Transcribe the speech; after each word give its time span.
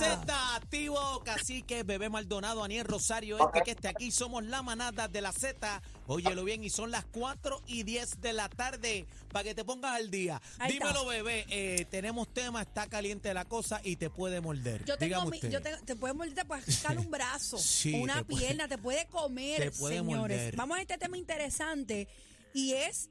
Z, 0.00 0.54
activo, 0.56 1.20
cacique, 1.24 1.82
bebé 1.82 2.08
Maldonado, 2.08 2.64
Aniel 2.64 2.84
Rosario, 2.86 3.38
este 3.38 3.60
que 3.62 3.70
esté 3.72 3.88
aquí, 3.88 4.10
somos 4.10 4.42
la 4.44 4.62
manada 4.62 5.08
de 5.08 5.20
la 5.20 5.30
Z. 5.32 5.82
Óyelo 6.06 6.42
bien, 6.44 6.64
y 6.64 6.70
son 6.70 6.90
las 6.90 7.04
4 7.04 7.60
y 7.66 7.82
10 7.82 8.20
de 8.22 8.32
la 8.32 8.48
tarde, 8.48 9.06
para 9.30 9.44
que 9.44 9.54
te 9.54 9.62
pongas 9.64 9.96
al 9.96 10.10
día. 10.10 10.40
Ahí 10.58 10.72
está. 10.72 10.86
Dímelo, 10.88 11.06
bebé, 11.06 11.44
eh, 11.50 11.84
tenemos 11.90 12.32
tema, 12.32 12.62
está 12.62 12.86
caliente 12.88 13.32
la 13.34 13.44
cosa 13.44 13.80
y 13.84 13.96
te 13.96 14.08
puede 14.08 14.40
morder. 14.40 14.84
Yo 14.86 14.96
tengo 14.96 15.16
Dígame 15.16 15.30
mi- 15.32 15.36
usted. 15.36 15.50
yo 15.50 15.60
te, 15.60 15.76
te 15.84 15.96
puede 15.96 16.14
morder, 16.14 16.34
te 16.34 16.44
puede 16.46 16.62
sacar 16.72 16.98
un 16.98 17.10
brazo, 17.10 17.58
Sí, 17.58 17.92
una 17.94 18.16
te 18.18 18.24
puede- 18.24 18.38
pierna, 18.46 18.68
te 18.68 18.78
puede 18.78 19.06
comer, 19.06 19.58
te 19.60 19.70
puede 19.72 19.96
señores. 19.98 20.18
morder. 20.18 20.56
Vamos 20.56 20.78
a 20.78 20.80
este 20.80 20.96
tema 20.96 21.18
interesante 21.18 22.08
y 22.54 22.72
es, 22.72 23.10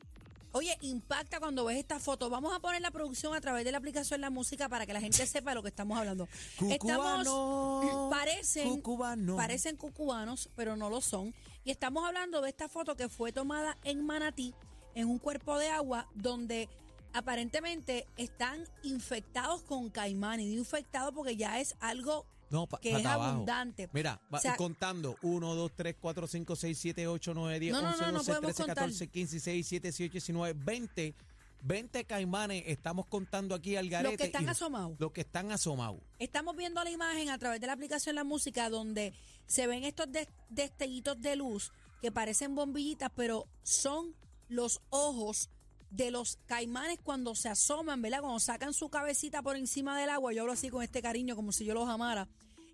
oye, 0.51 0.77
impacta 0.81 1.39
cuando 1.39 1.65
ves 1.65 1.77
esta 1.77 1.99
foto. 1.99 2.29
Vamos 2.29 2.53
a 2.53 2.59
poner 2.59 2.81
la 2.81 2.91
producción 2.91 3.33
a 3.33 3.41
través 3.41 3.65
de 3.65 3.71
la 3.71 3.77
aplicación 3.77 4.21
La 4.21 4.29
Música 4.29 4.69
para 4.69 4.85
que 4.85 4.93
la 4.93 5.01
gente 5.01 5.25
sepa 5.25 5.51
de 5.51 5.55
lo 5.55 5.63
que 5.63 5.69
estamos 5.69 5.97
hablando. 5.97 6.27
Cucubano, 6.57 8.07
parecen, 8.11 8.69
cucubano. 8.69 9.35
parecen 9.35 9.75
cucubanos, 9.75 10.49
pero 10.55 10.75
no 10.75 10.89
lo 10.89 11.01
son. 11.01 11.33
Y 11.63 11.71
estamos 11.71 12.05
hablando 12.05 12.41
de 12.41 12.49
esta 12.49 12.69
foto 12.69 12.95
que 12.95 13.09
fue 13.09 13.31
tomada 13.31 13.77
en 13.83 14.05
Manatí, 14.05 14.53
en 14.95 15.07
un 15.07 15.19
cuerpo 15.19 15.57
de 15.57 15.69
agua 15.69 16.07
donde 16.15 16.69
aparentemente 17.13 18.07
están 18.17 18.63
infectados 18.83 19.61
con 19.63 19.89
caimán. 19.89 20.39
Y 20.39 20.47
digo 20.47 20.59
infectados 20.59 21.13
porque 21.13 21.35
ya 21.35 21.59
es 21.59 21.75
algo 21.79 22.25
No, 22.49 22.65
pa- 22.67 22.79
que 22.79 22.91
pata 22.91 22.99
es 23.01 23.05
abajo. 23.05 23.29
abundante. 23.31 23.89
Mira, 23.93 24.19
va- 24.33 24.37
O 24.39 24.41
sea, 24.41 24.55
contando 24.55 25.17
1, 25.21 25.55
2, 25.55 25.71
3, 25.75 25.95
4, 25.99 26.27
5, 26.27 26.55
6, 26.55 26.77
7, 26.77 27.07
8, 27.07 27.33
9, 27.33 27.59
10, 27.59 27.73
No, 27.73 27.81
no, 27.81 27.87
11, 27.89 28.01
no, 28.01 28.11
no 28.11 28.17
12, 28.19 28.31
podemos 28.31 28.55
13, 28.55 28.63
contar. 28.63 28.75
14, 28.85 29.07
15, 29.07 29.31
16, 29.35 29.55
17, 29.69 29.87
18, 29.89 30.11
19, 30.13 30.53
20. 30.65 31.15
20 31.61 32.05
caimanes 32.05 32.63
estamos 32.67 33.05
contando 33.07 33.53
aquí 33.53 33.75
al 33.75 33.89
garete. 33.89 34.11
Los 34.13 34.17
que 34.17 34.25
están 34.27 34.47
asomados. 34.49 34.95
Los 34.97 35.11
que 35.11 35.21
están 35.21 35.51
asomados. 35.51 35.99
Estamos 36.17 36.55
viendo 36.55 36.81
la 36.83 36.89
imagen 36.89 37.29
a 37.29 37.37
través 37.37 37.59
de 37.59 37.67
la 37.67 37.73
aplicación 37.73 38.15
La 38.15 38.23
Música 38.23 38.69
donde 38.69 39.13
se 39.45 39.67
ven 39.67 39.83
estos 39.83 40.09
des- 40.09 40.29
destellitos 40.49 41.19
de 41.19 41.35
luz 41.35 41.73
que 42.01 42.13
parecen 42.13 42.55
bombillitas, 42.55 43.11
pero 43.13 43.45
son 43.61 44.15
los 44.47 44.79
ojos 44.89 45.49
de 45.89 46.11
los 46.11 46.37
caimanes 46.45 46.99
cuando 47.03 47.33
se 47.35 47.49
asoman, 47.49 48.01
¿verdad? 48.01 48.21
Cuando 48.21 48.39
sacan 48.39 48.73
su 48.73 48.89
cabecita 48.89 49.41
por 49.41 49.55
encima 49.55 49.99
del 49.99 50.09
agua, 50.09 50.33
yo 50.33 50.41
hablo 50.41 50.53
así 50.53 50.69
con 50.69 50.83
este 50.83 51.01
cariño 51.01 51.35
como 51.35 51.51
si 51.51 51.65
yo 51.65 51.73
los 51.73 51.89
amara. 51.89 52.27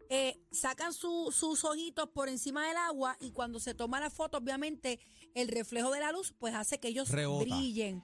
Eh, 0.10 0.40
sacan 0.52 0.94
su- 0.94 1.32
sus 1.32 1.64
ojitos 1.64 2.10
por 2.10 2.30
encima 2.30 2.68
del 2.68 2.78
agua 2.78 3.18
y 3.20 3.32
cuando 3.32 3.60
se 3.60 3.74
toma 3.74 4.00
la 4.00 4.10
foto, 4.10 4.38
obviamente 4.38 5.00
el 5.34 5.48
reflejo 5.48 5.92
de 5.92 6.00
la 6.02 6.12
luz 6.12 6.34
pues 6.38 6.54
hace 6.54 6.80
que 6.80 6.90
ellos 6.90 7.10
Rebota. 7.10 7.44
brillen. 7.56 8.04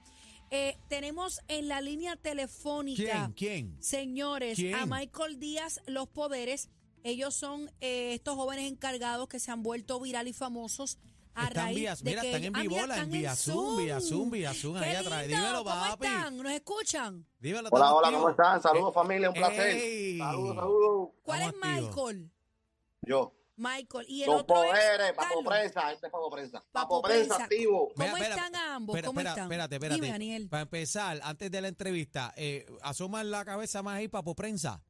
Eh, 0.50 0.76
tenemos 0.88 1.40
en 1.48 1.68
la 1.68 1.80
línea 1.80 2.16
telefónica. 2.16 3.30
¿Quién? 3.36 3.70
¿Quién? 3.72 3.82
Señores, 3.82 4.56
¿Quién? 4.56 4.74
a 4.74 4.84
Michael 4.86 5.38
Díaz 5.38 5.80
Los 5.86 6.08
Poderes, 6.08 6.68
ellos 7.04 7.34
son 7.34 7.70
eh, 7.80 8.14
estos 8.14 8.34
jóvenes 8.36 8.70
encargados 8.70 9.28
que 9.28 9.38
se 9.40 9.50
han 9.50 9.62
vuelto 9.62 9.98
viral 10.00 10.26
y 10.28 10.32
famosos 10.32 10.98
a 11.34 11.44
Están 11.48 11.64
raíz 11.64 11.76
vía- 11.78 11.94
de 11.96 12.04
mira, 12.10 12.20
que 12.22 12.28
están 12.28 12.44
en 12.44 12.56
ah, 12.56 12.60
Vibola, 12.60 12.82
están 12.82 13.00
en 13.04 13.10
vía 13.10 13.36
Zoom, 13.36 13.76
vía 13.78 14.00
Zoom, 14.00 14.30
vía 14.30 14.54
Zoom, 14.54 14.76
ahí 14.76 14.94
atrás. 14.96 15.26
Dímelo, 15.26 15.64
¿cómo 15.64 15.64
papi. 15.80 16.06
están? 16.06 16.36
¿Nos 16.36 16.52
escuchan? 16.52 17.26
Dímelo, 17.38 17.68
Hola, 17.72 17.94
hola. 17.94 18.10
¿cómo 18.12 18.28
están? 18.30 18.62
Saludos 18.62 18.90
Eh, 18.90 18.94
familia, 18.94 19.28
un 19.30 19.34
placer. 19.34 19.66
ey. 19.76 20.18
Saludos, 20.18 20.56
saludos. 20.56 21.08
¿Cuál 21.22 21.42
es. 21.42 21.52
Michael? 21.62 22.30
Yo. 23.02 23.32
Michael. 23.56 24.06
Y 24.08 24.22
el 24.22 24.30
Los 24.30 24.40
otro 24.40 24.56
poderes, 24.56 25.10
es 25.10 25.12
Papo. 25.12 25.44
Prensa, 25.44 25.92
este 25.92 26.06
es 26.06 26.12
Papo 26.12 26.30
Prensa. 26.30 26.64
Papo 26.72 27.02
Prensa 27.02 27.36
activo. 27.44 27.88
¿Cómo 27.94 27.94
Mira, 27.96 28.12
espera, 28.12 28.34
están 28.34 28.56
ambos? 28.56 28.94
espera, 28.96 29.06
¿Cómo 29.08 29.20
espera, 29.20 29.30
están? 29.30 29.44
Espérate, 29.44 29.74
espérate. 29.76 29.94
Dime, 30.00 30.08
Daniel. 30.12 30.48
Para 30.48 30.62
empezar, 30.62 31.20
antes 31.22 31.50
de 31.50 31.60
la 31.60 31.68
entrevista, 31.68 32.32
eh, 32.36 32.66
asoma 32.82 33.22
la 33.24 33.44
cabeza 33.44 33.82
más 33.82 33.96
ahí, 33.96 34.08
Papo 34.08 34.34
Prensa. 34.34 34.82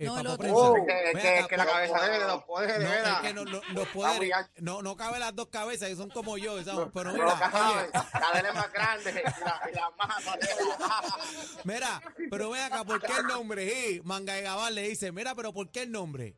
Eh, 0.00 0.06
No, 0.06 0.18
el 0.18 0.26
otro. 0.28 0.38
Prensa. 0.38 0.56
Oh, 0.58 0.74
que, 0.74 1.20
que, 1.20 1.28
acá, 1.40 1.48
que 1.48 1.56
la 1.58 1.66
cabeza 1.66 2.08
de 2.08 2.18
los 2.20 2.42
poderes, 2.44 2.78
de 2.78 2.84
No, 2.84 2.90
es 2.90 2.96
veras. 3.02 3.20
que 3.20 3.34
no, 3.34 3.44
no- 3.44 3.60
los 3.74 3.88
poderes, 3.88 4.30
no, 4.56 4.80
no 4.80 4.96
cabe 4.96 5.18
las 5.18 5.36
dos 5.36 5.48
cabezas, 5.48 5.90
que 5.90 5.96
son 5.96 6.08
como 6.08 6.38
yo, 6.38 6.62
¿sabes? 6.64 6.88
pero 6.94 7.12
No, 7.12 7.18
mira, 7.18 7.38
la 7.38 8.32
de 8.32 8.38
él 8.40 8.46
es 8.46 8.54
más 8.54 8.72
grande 8.72 9.10
y 9.10 9.14
la, 9.44 9.60
y 9.70 9.74
la 9.74 9.90
más 9.98 10.24
mira, 11.64 12.00
pero 12.30 12.48
ven 12.50 12.62
acá, 12.62 12.82
¿por 12.84 13.00
qué 13.02 13.12
el 13.18 13.26
nombre? 13.26 13.68
Sí, 13.68 14.00
Manga 14.04 14.32
de 14.34 14.42
Gabal 14.42 14.74
le 14.74 14.88
dice, 14.88 15.12
mira, 15.12 15.34
pero 15.34 15.52
¿por 15.52 15.70
qué 15.70 15.82
el 15.82 15.92
nombre? 15.92 16.34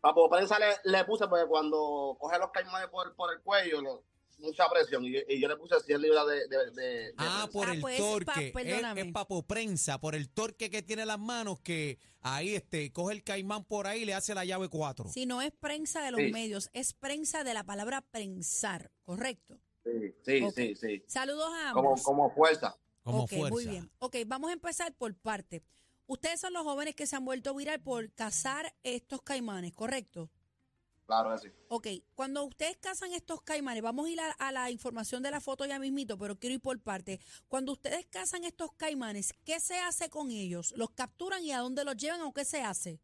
Papo 0.00 0.28
Prensa 0.28 0.58
le, 0.58 0.66
le 0.82 1.04
puse 1.04 1.28
porque 1.28 1.46
cuando 1.46 2.16
coge 2.18 2.36
los 2.40 2.50
caimanes 2.50 2.88
por, 2.88 3.14
por 3.14 3.32
el 3.32 3.40
cuello, 3.42 3.80
le- 3.80 3.90
mucha 4.42 4.68
presión. 4.68 5.04
Y, 5.04 5.16
y 5.28 5.40
yo 5.40 5.48
le 5.48 5.56
puse 5.56 5.78
100 5.80 6.00
libras 6.02 6.26
de, 6.26 6.34
de, 6.48 6.70
de- 6.70 6.70
de 6.72 7.14
Ah, 7.16 7.48
por 7.52 7.68
Ah, 7.68 7.72
el 7.74 7.80
pues, 7.80 7.98
torque. 7.98 8.24
pa- 8.26 8.40
es, 8.42 8.52
perdóname. 8.52 9.00
es 9.02 9.12
papo 9.12 9.42
prensa, 9.46 9.98
por 10.00 10.14
el 10.14 10.28
torque 10.30 10.68
que 10.70 10.82
tiene 10.82 11.06
las 11.06 11.18
manos, 11.18 11.60
que 11.60 11.98
ahí 12.20 12.54
este, 12.54 12.92
coge 12.92 13.14
el 13.14 13.22
caimán 13.22 13.64
por 13.64 13.86
ahí 13.86 14.02
y 14.02 14.04
le 14.04 14.14
hace 14.14 14.34
la 14.34 14.44
llave 14.44 14.68
4. 14.68 15.08
Si 15.10 15.24
no 15.26 15.40
es 15.42 15.52
prensa 15.52 16.02
de 16.04 16.10
los 16.10 16.20
Sí. 16.20 16.30
medios, 16.32 16.68
es 16.72 16.92
prensa 16.92 17.44
de 17.44 17.54
la 17.54 17.64
palabra 17.64 18.02
prensar, 18.10 18.90
¿correcto? 19.04 19.58
Sí, 19.84 20.14
sí, 20.24 20.40
sí, 20.54 20.74
sí. 20.76 21.02
Saludos 21.06 21.50
a 21.64 21.72
Como, 21.72 21.88
ambos. 21.90 22.02
como 22.02 22.30
fuerza. 22.34 22.76
Como 23.02 23.26
fuerza. 23.26 23.48
muy 23.50 23.66
bien. 23.66 23.90
Ok, 23.98 24.16
vamos 24.26 24.50
a 24.50 24.52
empezar 24.52 24.94
por 24.94 25.14
parte. 25.16 25.62
Ustedes 26.06 26.40
son 26.40 26.52
los 26.52 26.62
jóvenes 26.62 26.94
que 26.94 27.06
se 27.06 27.16
han 27.16 27.24
vuelto 27.24 27.54
viral 27.54 27.80
por 27.80 28.12
cazar 28.12 28.74
estos 28.82 29.22
caimanes, 29.22 29.72
¿correcto? 29.72 30.30
Claro 31.12 31.30
que 31.32 31.38
sí. 31.48 31.54
Ok, 31.68 31.86
cuando 32.14 32.44
ustedes 32.44 32.76
cazan 32.78 33.12
estos 33.12 33.42
caimanes, 33.42 33.82
vamos 33.82 34.06
a 34.06 34.10
ir 34.10 34.20
a, 34.20 34.30
a 34.32 34.50
la 34.52 34.70
información 34.70 35.22
de 35.22 35.30
la 35.30 35.40
foto 35.40 35.66
ya 35.66 35.78
mismito, 35.78 36.16
pero 36.16 36.38
quiero 36.38 36.54
ir 36.54 36.60
por 36.62 36.80
parte. 36.80 37.20
Cuando 37.48 37.72
ustedes 37.72 38.06
cazan 38.06 38.44
estos 38.44 38.72
caimanes, 38.76 39.34
¿qué 39.44 39.60
se 39.60 39.78
hace 39.78 40.08
con 40.08 40.30
ellos? 40.30 40.72
¿Los 40.76 40.90
capturan 40.90 41.42
y 41.44 41.52
a 41.52 41.58
dónde 41.58 41.84
los 41.84 41.96
llevan 41.96 42.22
o 42.22 42.32
qué 42.32 42.44
se 42.44 42.62
hace? 42.62 42.98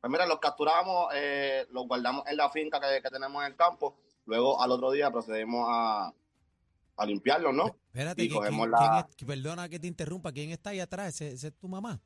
Pues 0.00 0.10
mira, 0.10 0.26
los 0.26 0.40
capturamos, 0.40 1.08
eh, 1.14 1.66
los 1.70 1.86
guardamos 1.86 2.26
en 2.26 2.36
la 2.36 2.50
finca 2.50 2.78
que, 2.80 3.00
que 3.00 3.08
tenemos 3.10 3.42
en 3.44 3.52
el 3.52 3.56
campo. 3.56 3.96
Luego 4.26 4.60
al 4.60 4.70
otro 4.72 4.90
día 4.90 5.10
procedemos 5.10 5.66
a, 5.70 6.12
a 6.96 7.06
limpiarlos, 7.06 7.54
¿no? 7.54 7.66
Espérate, 7.86 8.24
Y 8.24 8.28
¿quién- 8.28 8.70
la- 8.70 8.78
quién 8.78 8.92
es- 9.20 9.26
perdona 9.26 9.68
que 9.68 9.78
te 9.78 9.86
interrumpa, 9.86 10.32
¿quién 10.32 10.50
está 10.50 10.70
ahí 10.70 10.80
atrás? 10.80 11.14
¿Ese, 11.14 11.32
ese 11.32 11.48
es 11.48 11.54
tu 11.56 11.68
mamá? 11.68 12.00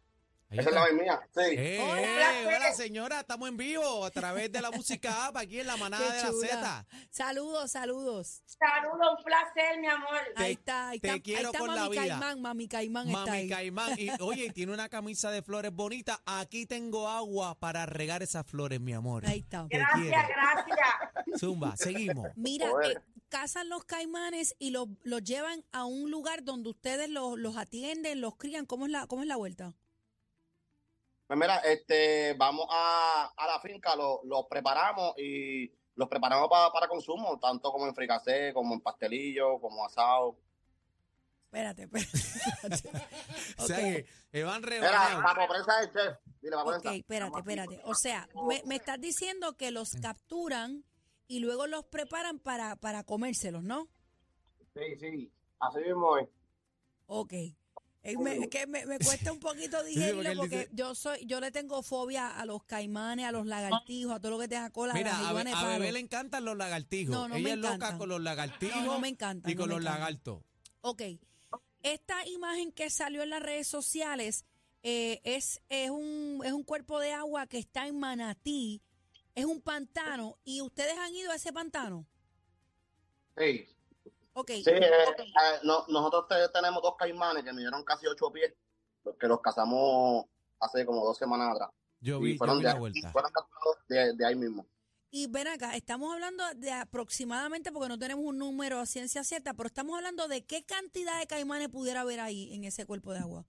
Ahí 0.48 0.60
Esa 0.60 0.70
es 0.70 0.76
está. 0.76 0.86
la 0.88 0.92
mía, 1.02 1.20
sí. 1.34 1.40
Eh, 1.58 1.80
Hola. 1.82 2.40
eh, 2.42 2.46
hola 2.46 2.72
señora, 2.72 3.20
estamos 3.20 3.48
en 3.48 3.56
vivo 3.56 4.04
a 4.04 4.10
través 4.12 4.52
de 4.52 4.60
la 4.60 4.70
música 4.70 5.26
app 5.26 5.36
aquí 5.38 5.58
en 5.58 5.66
la 5.66 5.76
manada 5.76 6.08
de 6.14 6.22
la. 6.22 6.32
Z. 6.32 6.86
Saludos, 7.10 7.72
saludos. 7.72 8.42
Saludos, 8.46 9.08
un 9.18 9.24
placer, 9.24 9.80
mi 9.80 9.88
amor. 9.88 10.08
Te- 10.36 10.42
ahí 10.44 10.52
está, 10.52 10.88
ahí 10.90 11.00
te 11.00 11.08
está, 11.08 11.20
quiero 11.20 11.38
ahí 11.40 11.44
está 11.46 11.58
con 11.58 11.68
la 11.74 11.82
Mami 11.82 11.90
vida. 11.98 12.02
Caimán, 12.20 12.40
Mami 12.42 12.68
Caimán 12.68 13.06
está 13.08 13.18
Mami 13.18 13.30
ahí. 13.38 13.48
Caimán. 13.48 13.98
Y, 13.98 14.08
oye, 14.20 14.52
tiene 14.52 14.72
una 14.72 14.88
camisa 14.88 15.32
de 15.32 15.42
flores 15.42 15.72
bonita. 15.72 16.22
Aquí 16.24 16.64
tengo 16.64 17.08
agua 17.08 17.56
para 17.58 17.84
regar 17.84 18.22
esas 18.22 18.46
flores, 18.46 18.80
mi 18.80 18.92
amor. 18.92 19.26
Ahí 19.26 19.40
está. 19.40 19.66
Te 19.68 19.78
Gracias, 19.78 20.00
quiero. 20.00 20.28
gracias. 20.28 21.40
Zumba, 21.40 21.76
seguimos. 21.76 22.28
Mira, 22.36 22.68
eh, 22.84 22.94
cazan 23.28 23.68
los 23.68 23.84
caimanes 23.84 24.54
y 24.60 24.70
los, 24.70 24.86
los 25.02 25.24
llevan 25.24 25.64
a 25.72 25.84
un 25.86 26.08
lugar 26.12 26.44
donde 26.44 26.70
ustedes 26.70 27.08
los, 27.10 27.36
los 27.36 27.56
atienden, 27.56 28.20
los 28.20 28.36
crían. 28.36 28.64
¿Cómo 28.64 28.86
es 28.86 28.92
la, 28.92 29.08
cómo 29.08 29.22
es 29.22 29.28
la 29.28 29.34
vuelta? 29.36 29.74
Pues 31.26 31.38
mira, 31.38 31.56
este, 31.58 32.34
vamos 32.34 32.66
a, 32.70 33.32
a 33.36 33.46
la 33.46 33.60
finca, 33.60 33.96
los 33.96 34.18
los 34.24 34.46
preparamos 34.48 35.14
y 35.18 35.72
los 35.96 36.08
preparamos 36.08 36.48
pa- 36.48 36.72
para 36.72 36.86
consumo, 36.88 37.38
tanto 37.40 37.72
como 37.72 37.86
en 37.86 37.94
fricasé, 37.94 38.52
como 38.54 38.74
en 38.74 38.80
pastelillo, 38.80 39.58
como 39.60 39.84
asado. 39.84 40.36
Espérate, 41.46 41.84
espérate. 41.84 42.90
O 43.58 43.66
sea 43.66 43.76
Ok. 43.76 43.82
que 43.82 44.06
eh, 44.32 44.42
van 44.42 44.60
Mira, 44.62 44.70
rebanados. 44.70 45.22
Papo 45.24 45.48
Prensa 45.48 45.80
es 45.82 45.86
el 45.88 45.92
chef. 45.92 46.18
Dile, 46.42 46.56
Ok, 46.56 46.84
espérate, 46.92 47.38
espérate. 47.38 47.80
O 47.84 47.94
sea, 47.94 48.28
me, 48.46 48.62
me 48.66 48.76
estás 48.76 49.00
diciendo 49.00 49.56
que 49.56 49.70
los 49.70 49.92
capturan 50.00 50.84
y 51.28 51.40
luego 51.40 51.66
los 51.66 51.84
preparan 51.86 52.38
para, 52.38 52.76
para 52.76 53.02
comérselos, 53.04 53.62
¿no? 53.64 53.88
Sí, 54.74 54.96
sí, 55.00 55.32
así 55.58 55.78
mismo 55.80 56.18
es. 56.18 56.28
Ok. 57.06 57.32
Me- 58.18 58.36
es 58.36 58.48
que 58.48 58.66
me, 58.66 58.86
me 58.86 58.98
cuesta 59.00 59.32
un 59.32 59.40
poquito 59.40 59.82
digerirlo 59.82 60.22
él 60.30 60.36
porque 60.38 60.58
dice- 60.58 60.70
yo 60.72 60.94
soy, 60.94 61.24
yo 61.26 61.40
le 61.40 61.50
tengo 61.50 61.82
fobia 61.82 62.28
a 62.38 62.44
los 62.46 62.62
caimanes, 62.64 63.26
a 63.26 63.32
los 63.32 63.46
lagartijos, 63.46 64.14
a 64.14 64.20
todo 64.20 64.32
lo 64.32 64.38
que 64.38 64.48
tenga 64.48 64.70
cola. 64.70 64.92
a 64.92 64.96
Mira, 64.96 65.10
las 65.20 65.30
a, 65.30 65.44
de 65.44 65.50
a. 65.52 65.78
Bebé 65.78 65.92
le 65.92 66.00
encantan 66.00 66.44
los 66.44 66.56
lagartijos. 66.56 67.14
No, 67.14 67.28
no 67.28 67.34
Ella 67.36 67.44
me 67.44 67.52
es 67.54 67.58
loca 67.58 67.98
con 67.98 68.08
los 68.08 68.20
lagartijos 68.20 68.76
No, 68.84 68.92
no 68.94 69.00
me 69.00 69.08
encantan, 69.08 69.50
y 69.50 69.54
con 69.56 69.68
los 69.68 69.82
lagartos. 69.82 70.42
Ok. 70.82 71.02
Esta 71.82 72.26
imagen 72.26 72.72
que 72.72 72.90
salió 72.90 73.22
en 73.22 73.30
las 73.30 73.42
redes 73.42 73.66
sociales 73.68 74.44
eh, 74.82 75.20
es, 75.24 75.60
es, 75.68 75.90
un, 75.90 76.42
es 76.44 76.52
un 76.52 76.62
cuerpo 76.64 77.00
de 77.00 77.12
agua 77.12 77.46
que 77.46 77.58
está 77.58 77.86
en 77.88 77.98
Manatí, 77.98 78.82
es 79.34 79.44
un 79.44 79.60
pantano, 79.60 80.38
y 80.44 80.60
ustedes 80.62 80.96
han 80.98 81.14
ido 81.14 81.30
a 81.32 81.36
ese 81.36 81.52
pantano. 81.52 82.06
Sí, 83.36 83.66
Sí 84.46 84.70
eh, 84.70 84.80
eh, 84.80 85.58
no- 85.62 85.84
nosotros 85.88 86.26
te- 86.28 86.48
tenemos 86.50 86.82
dos 86.82 86.94
caimanes 86.98 87.42
que 87.44 87.52
midieron 87.52 87.82
casi 87.84 88.06
ocho 88.06 88.30
pies, 88.30 88.52
que 89.18 89.26
los 89.28 89.40
cazamos 89.40 90.26
hace 90.60 90.84
como 90.84 91.04
dos 91.04 91.16
semanas 91.16 91.52
atrás. 91.54 91.70
Yo 92.00 92.18
y 92.20 92.24
vi, 92.24 92.32
yo 92.32 92.38
fueron, 92.38 92.58
vi 92.58 92.64
de, 92.64 92.72
la 92.72 92.78
vuelta. 92.78 93.12
fueron 93.12 93.30
capturados 93.32 93.76
de, 93.88 94.12
de 94.14 94.26
ahí 94.26 94.34
mismo. 94.34 94.66
y 95.10 95.26
ven 95.28 95.48
acá, 95.48 95.74
estamos 95.76 96.12
hablando 96.12 96.44
de 96.56 96.70
aproximadamente, 96.72 97.72
porque 97.72 97.88
no 97.88 97.98
tenemos 97.98 98.24
un 98.24 98.36
número 98.38 98.78
a 98.80 98.84
ciencia 98.86 99.24
cierta, 99.24 99.54
pero 99.54 99.68
estamos 99.68 99.96
hablando 99.96 100.28
de 100.28 100.44
qué 100.44 100.64
cantidad 100.64 101.18
de 101.18 101.26
caimanes 101.26 101.68
pudiera 101.70 102.02
haber 102.02 102.20
ahí 102.20 102.52
en 102.54 102.64
ese 102.64 102.84
cuerpo 102.84 103.12
de 103.12 103.20
agua. 103.20 103.46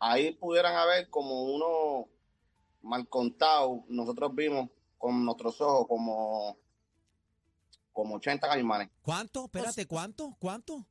Ahí 0.00 0.32
pudieran 0.32 0.74
haber 0.74 1.08
como 1.10 1.44
uno 1.44 2.08
mal 2.80 3.08
contado, 3.08 3.84
nosotros 3.88 4.34
vimos 4.34 4.68
con 4.98 5.24
nuestros 5.24 5.60
ojos 5.60 5.86
como, 5.86 6.56
como 7.92 8.16
80 8.16 8.48
caimanes, 8.48 8.90
¿Cuánto? 9.02 9.44
Espérate, 9.44 9.86
¿cuánto? 9.86 10.36
¿Cuánto? 10.38 10.86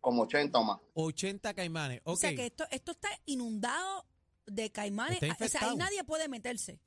como 0.00 0.22
80 0.22 0.58
o 0.58 0.64
más. 0.64 0.80
80 0.94 1.54
caimanes. 1.54 2.00
Ok. 2.04 2.14
O 2.14 2.16
sea 2.16 2.34
que 2.34 2.46
esto, 2.46 2.64
esto 2.70 2.92
está 2.92 3.08
inundado 3.26 4.06
de 4.46 4.70
caimanes, 4.70 5.22
Está 5.22 5.44
o 5.44 5.48
sea, 5.48 5.60
ahí 5.70 5.76
nadie 5.76 6.04
puede 6.04 6.28
meterse. 6.28 6.80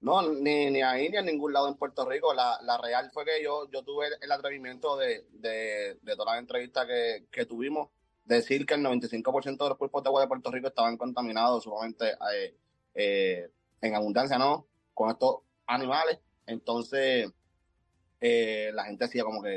No, 0.00 0.20
ni, 0.20 0.70
ni 0.70 0.82
ahí 0.82 1.08
ni 1.08 1.16
en 1.16 1.24
ningún 1.24 1.54
lado 1.54 1.68
en 1.68 1.76
Puerto 1.76 2.06
Rico. 2.06 2.34
La, 2.34 2.58
la 2.62 2.76
real 2.76 3.10
fue 3.12 3.24
que 3.24 3.42
yo, 3.42 3.70
yo 3.70 3.82
tuve 3.82 4.08
el 4.20 4.30
atrevimiento 4.30 4.98
de, 4.98 5.26
de, 5.32 5.98
de 6.02 6.16
todas 6.16 6.34
las 6.34 6.40
entrevistas 6.40 6.86
que, 6.86 7.26
que 7.30 7.46
tuvimos, 7.46 7.88
decir 8.24 8.66
que 8.66 8.74
el 8.74 8.82
95% 8.82 9.56
de 9.56 9.68
los 9.70 9.78
cuerpos 9.78 10.02
de 10.02 10.08
agua 10.08 10.20
de 10.20 10.28
Puerto 10.28 10.50
Rico 10.50 10.68
estaban 10.68 10.98
contaminados 10.98 11.64
sumamente 11.64 12.12
eh, 12.34 12.54
eh, 12.94 13.50
en 13.80 13.94
abundancia, 13.94 14.36
¿no? 14.36 14.66
Con 14.92 15.10
estos 15.10 15.38
animales. 15.66 16.18
Entonces, 16.46 17.32
eh, 18.26 18.70
la 18.72 18.84
gente 18.84 19.04
decía 19.04 19.22
como 19.24 19.42
que 19.42 19.56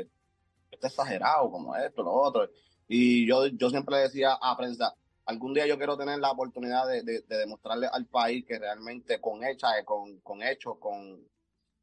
esto 0.70 0.86
es 0.86 0.92
exagerado, 0.92 1.50
como 1.50 1.74
esto, 1.74 2.02
lo 2.02 2.12
otro. 2.12 2.48
Y 2.86 3.26
yo, 3.26 3.46
yo 3.46 3.70
siempre 3.70 3.96
le 3.96 4.02
decía 4.02 4.32
a 4.40 4.56
prensa, 4.56 4.94
algún 5.24 5.54
día 5.54 5.66
yo 5.66 5.78
quiero 5.78 5.96
tener 5.96 6.18
la 6.18 6.30
oportunidad 6.30 6.86
de, 6.86 7.02
de- 7.02 7.22
de 7.22 7.36
demostrarle 7.38 7.86
al 7.90 8.06
país 8.06 8.44
que 8.46 8.58
realmente 8.58 9.20
con 9.20 9.42
hechas, 9.44 9.70
eh, 9.80 9.84
con, 9.84 10.18
con 10.20 10.42
hechos, 10.42 10.76
con, 10.78 11.26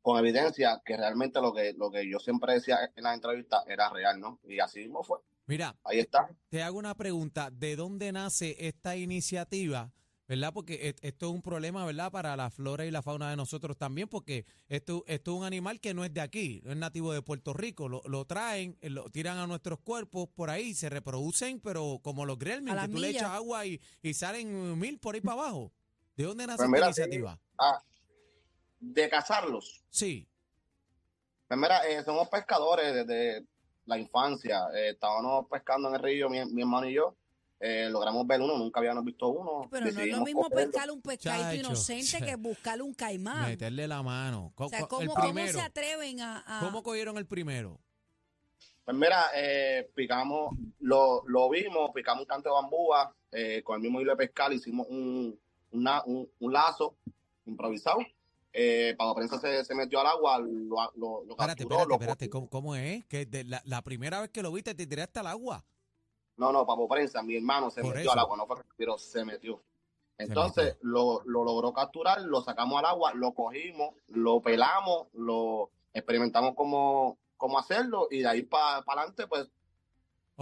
con 0.01 0.19
evidencia, 0.19 0.81
que 0.85 0.95
realmente 0.97 1.41
lo 1.41 1.51
que, 1.53 1.73
lo 1.73 1.89
que 1.89 2.07
yo 2.09 2.19
siempre 2.19 2.53
decía 2.53 2.77
en 2.95 3.03
las 3.03 3.15
entrevistas 3.15 3.63
era 3.67 3.89
real, 3.89 4.19
¿no? 4.19 4.39
Y 4.43 4.59
así 4.59 4.79
mismo 4.81 5.03
fue. 5.03 5.17
Mira, 5.47 5.75
Ahí 5.83 5.99
está. 5.99 6.29
te 6.49 6.61
hago 6.63 6.77
una 6.79 6.95
pregunta. 6.95 7.49
¿De 7.51 7.75
dónde 7.75 8.11
nace 8.11 8.55
esta 8.67 8.95
iniciativa? 8.95 9.91
¿Verdad? 10.27 10.51
Porque 10.53 10.89
et- 10.89 10.99
esto 11.03 11.27
es 11.27 11.33
un 11.33 11.41
problema, 11.43 11.85
¿verdad? 11.85 12.11
Para 12.11 12.35
la 12.35 12.49
flora 12.49 12.83
y 12.85 12.89
la 12.91 13.03
fauna 13.03 13.29
de 13.29 13.35
nosotros 13.35 13.77
también, 13.77 14.07
porque 14.07 14.45
esto, 14.67 15.03
esto 15.07 15.31
es 15.33 15.37
un 15.37 15.43
animal 15.45 15.79
que 15.79 15.93
no 15.93 16.03
es 16.03 16.11
de 16.13 16.21
aquí, 16.21 16.61
no 16.63 16.71
es 16.71 16.77
nativo 16.77 17.13
de 17.13 17.21
Puerto 17.21 17.53
Rico. 17.53 17.87
Lo, 17.87 18.01
lo 18.05 18.25
traen, 18.25 18.75
eh, 18.81 18.89
lo 18.89 19.09
tiran 19.11 19.37
a 19.37 19.45
nuestros 19.45 19.79
cuerpos 19.81 20.27
por 20.33 20.49
ahí, 20.49 20.73
se 20.73 20.89
reproducen, 20.89 21.59
pero 21.59 21.99
como 22.01 22.25
los 22.25 22.39
gremlins, 22.39 22.81
que 22.81 22.87
tú 22.87 22.97
le 22.97 23.09
echas 23.09 23.29
agua 23.29 23.67
y, 23.67 23.79
y 24.01 24.13
salen 24.15 24.79
mil 24.79 24.97
por 24.97 25.13
ahí 25.13 25.21
para 25.21 25.41
abajo. 25.41 25.71
¿De 26.17 26.23
dónde 26.23 26.47
nace 26.47 26.65
Pues 26.67 26.73
esta 26.73 26.85
iniciativa? 26.87 27.39
Ah, 27.59 27.83
de 28.79 29.09
cazarlos. 29.09 29.83
Sí. 29.89 30.27
Pues 31.47 31.59
mira, 31.59 31.87
eh, 31.87 32.03
somos 32.03 32.29
pescadores 32.29 32.95
desde 32.95 33.45
la 33.85 33.99
infancia. 33.99 34.63
Eh, 34.73 34.89
estábamos 34.89 35.45
pescando 35.51 35.89
en 35.89 35.95
el 35.95 36.01
río, 36.01 36.29
mi, 36.29 36.43
mi 36.45 36.61
hermano 36.63 36.89
y 36.89 36.93
yo. 36.93 37.15
Eh, 37.59 37.87
logramos 37.89 38.27
ver 38.27 38.41
uno, 38.41 38.57
nunca 38.57 38.79
habíamos 38.79 39.03
visto 39.05 39.27
uno. 39.29 39.67
Pero 39.71 39.89
no 39.91 39.99
es 40.01 40.07
lo 40.11 40.23
mismo 40.25 40.43
cogerlo. 40.43 40.71
pescar 40.71 40.91
un 40.91 41.01
pescadito 41.01 41.43
Chacho, 41.45 41.55
inocente 41.55 42.25
que 42.25 42.35
buscarle 42.35 42.83
un 42.83 42.93
caimán. 42.93 43.49
Meterle 43.49 43.87
la 43.87 44.03
mano. 44.03 44.53
O 44.55 44.69
sea, 44.69 44.85
¿cómo, 44.87 45.01
el 45.03 45.07
cómo 45.07 45.21
primero. 45.23 45.53
se 45.53 45.61
atreven 45.61 46.19
a...? 46.19 46.43
a- 46.45 46.59
¿Cómo 46.59 46.83
cogieron 46.83 47.17
el 47.17 47.25
primero? 47.25 47.79
Pues 48.83 48.95
mira, 48.97 49.25
eh, 49.33 49.89
picamos, 49.95 50.53
lo, 50.79 51.23
lo 51.27 51.49
vimos, 51.49 51.89
picamos 51.95 52.21
un 52.23 52.27
canto 52.27 52.49
de 52.49 52.53
bambúa, 52.53 53.15
eh, 53.31 53.63
con 53.63 53.77
el 53.77 53.81
mismo 53.81 53.99
hilo 53.99 54.11
de 54.11 54.17
pescar, 54.17 54.53
hicimos 54.53 54.85
un, 54.89 55.39
una- 55.71 56.03
un, 56.05 56.29
un 56.39 56.53
lazo 56.53 56.95
improvisado. 57.45 57.97
Eh, 58.53 58.93
Pago 58.97 59.15
Prensa 59.15 59.39
se, 59.39 59.65
se 59.65 59.73
metió 59.75 59.99
al 60.01 60.07
agua, 60.07 60.37
lo, 60.39 60.47
lo, 60.95 61.23
lo 61.25 61.31
Espérate, 61.31 61.63
capturó, 61.63 61.75
espérate, 61.81 61.87
lo 61.89 61.95
espérate. 61.95 62.29
cogió. 62.29 62.49
¿Cómo, 62.49 62.49
cómo 62.49 62.75
es? 62.75 63.05
Que 63.05 63.25
de 63.25 63.43
la, 63.43 63.61
la 63.65 63.81
primera 63.81 64.21
vez 64.21 64.29
que 64.29 64.43
lo 64.43 64.51
viste 64.51 64.75
te 64.75 64.85
tiraste 64.85 65.19
al 65.19 65.27
agua. 65.27 65.65
No, 66.37 66.51
no, 66.51 66.65
Papo 66.65 66.87
Prensa, 66.87 67.21
mi 67.21 67.35
hermano 67.35 67.69
se 67.69 67.81
Por 67.81 67.95
metió 67.95 68.11
eso. 68.11 68.13
al 68.13 68.19
agua, 68.19 68.37
no 68.37 68.45
fue 68.47 68.57
pero 68.77 68.97
se 68.97 69.23
metió. 69.23 69.61
Entonces 70.17 70.77
lo, 70.81 71.21
lo 71.25 71.43
logró 71.43 71.73
capturar, 71.73 72.21
lo 72.21 72.41
sacamos 72.41 72.79
al 72.79 72.85
agua, 72.85 73.13
lo 73.13 73.33
cogimos, 73.33 73.95
lo 74.07 74.41
pelamos, 74.41 75.07
lo 75.13 75.71
experimentamos 75.93 76.53
cómo, 76.55 77.17
cómo 77.37 77.59
hacerlo 77.59 78.07
y 78.09 78.19
de 78.19 78.27
ahí 78.27 78.43
para 78.43 78.77
adelante 78.77 79.27
pues 79.27 79.49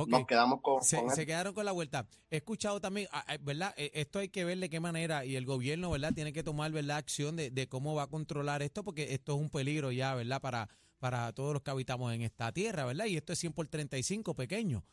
nos 0.08 0.26
quedamos 0.26 0.62
con, 0.62 0.84
Se, 0.84 0.98
con 0.98 1.12
se 1.12 1.26
quedaron 1.26 1.54
con 1.54 1.66
la 1.66 1.72
vuelta. 1.72 2.08
He 2.30 2.38
escuchado 2.38 2.82
también, 2.82 3.08
¿verdad? 3.42 3.74
Eh, 3.78 3.92
Esto 3.94 4.20
hay 4.20 4.30
que 4.30 4.44
ver 4.44 4.58
de 4.58 4.70
qué 4.70 4.80
manera 4.80 5.26
y 5.26 5.36
el 5.36 5.46
gobierno, 5.46 5.92
¿verdad? 5.92 6.14
Tiene 6.14 6.34
que 6.34 6.44
tomar, 6.44 6.72
¿verdad? 6.72 6.98
Acción 6.98 7.36
de, 7.36 7.52
de 7.52 7.68
cómo 7.68 7.94
va 7.94 8.04
a 8.04 8.08
controlar 8.08 8.64
esto, 8.64 8.84
porque 8.84 9.14
esto 9.14 9.36
es 9.36 9.40
un 9.40 9.50
peligro 9.50 9.92
ya, 9.92 10.16
¿verdad? 10.16 10.42
Para, 10.42 10.68
para 11.00 11.32
todos 11.34 11.54
los 11.54 11.62
que 11.62 11.70
habitamos 11.72 12.12
en 12.14 12.22
esta 12.24 12.52
tierra, 12.52 12.86
¿verdad? 12.86 13.06
Y 13.06 13.18
esto 13.18 13.34
es 13.34 13.40
100 13.40 13.54
por 13.54 13.68
35, 13.68 14.34
pequeño. 14.36 14.84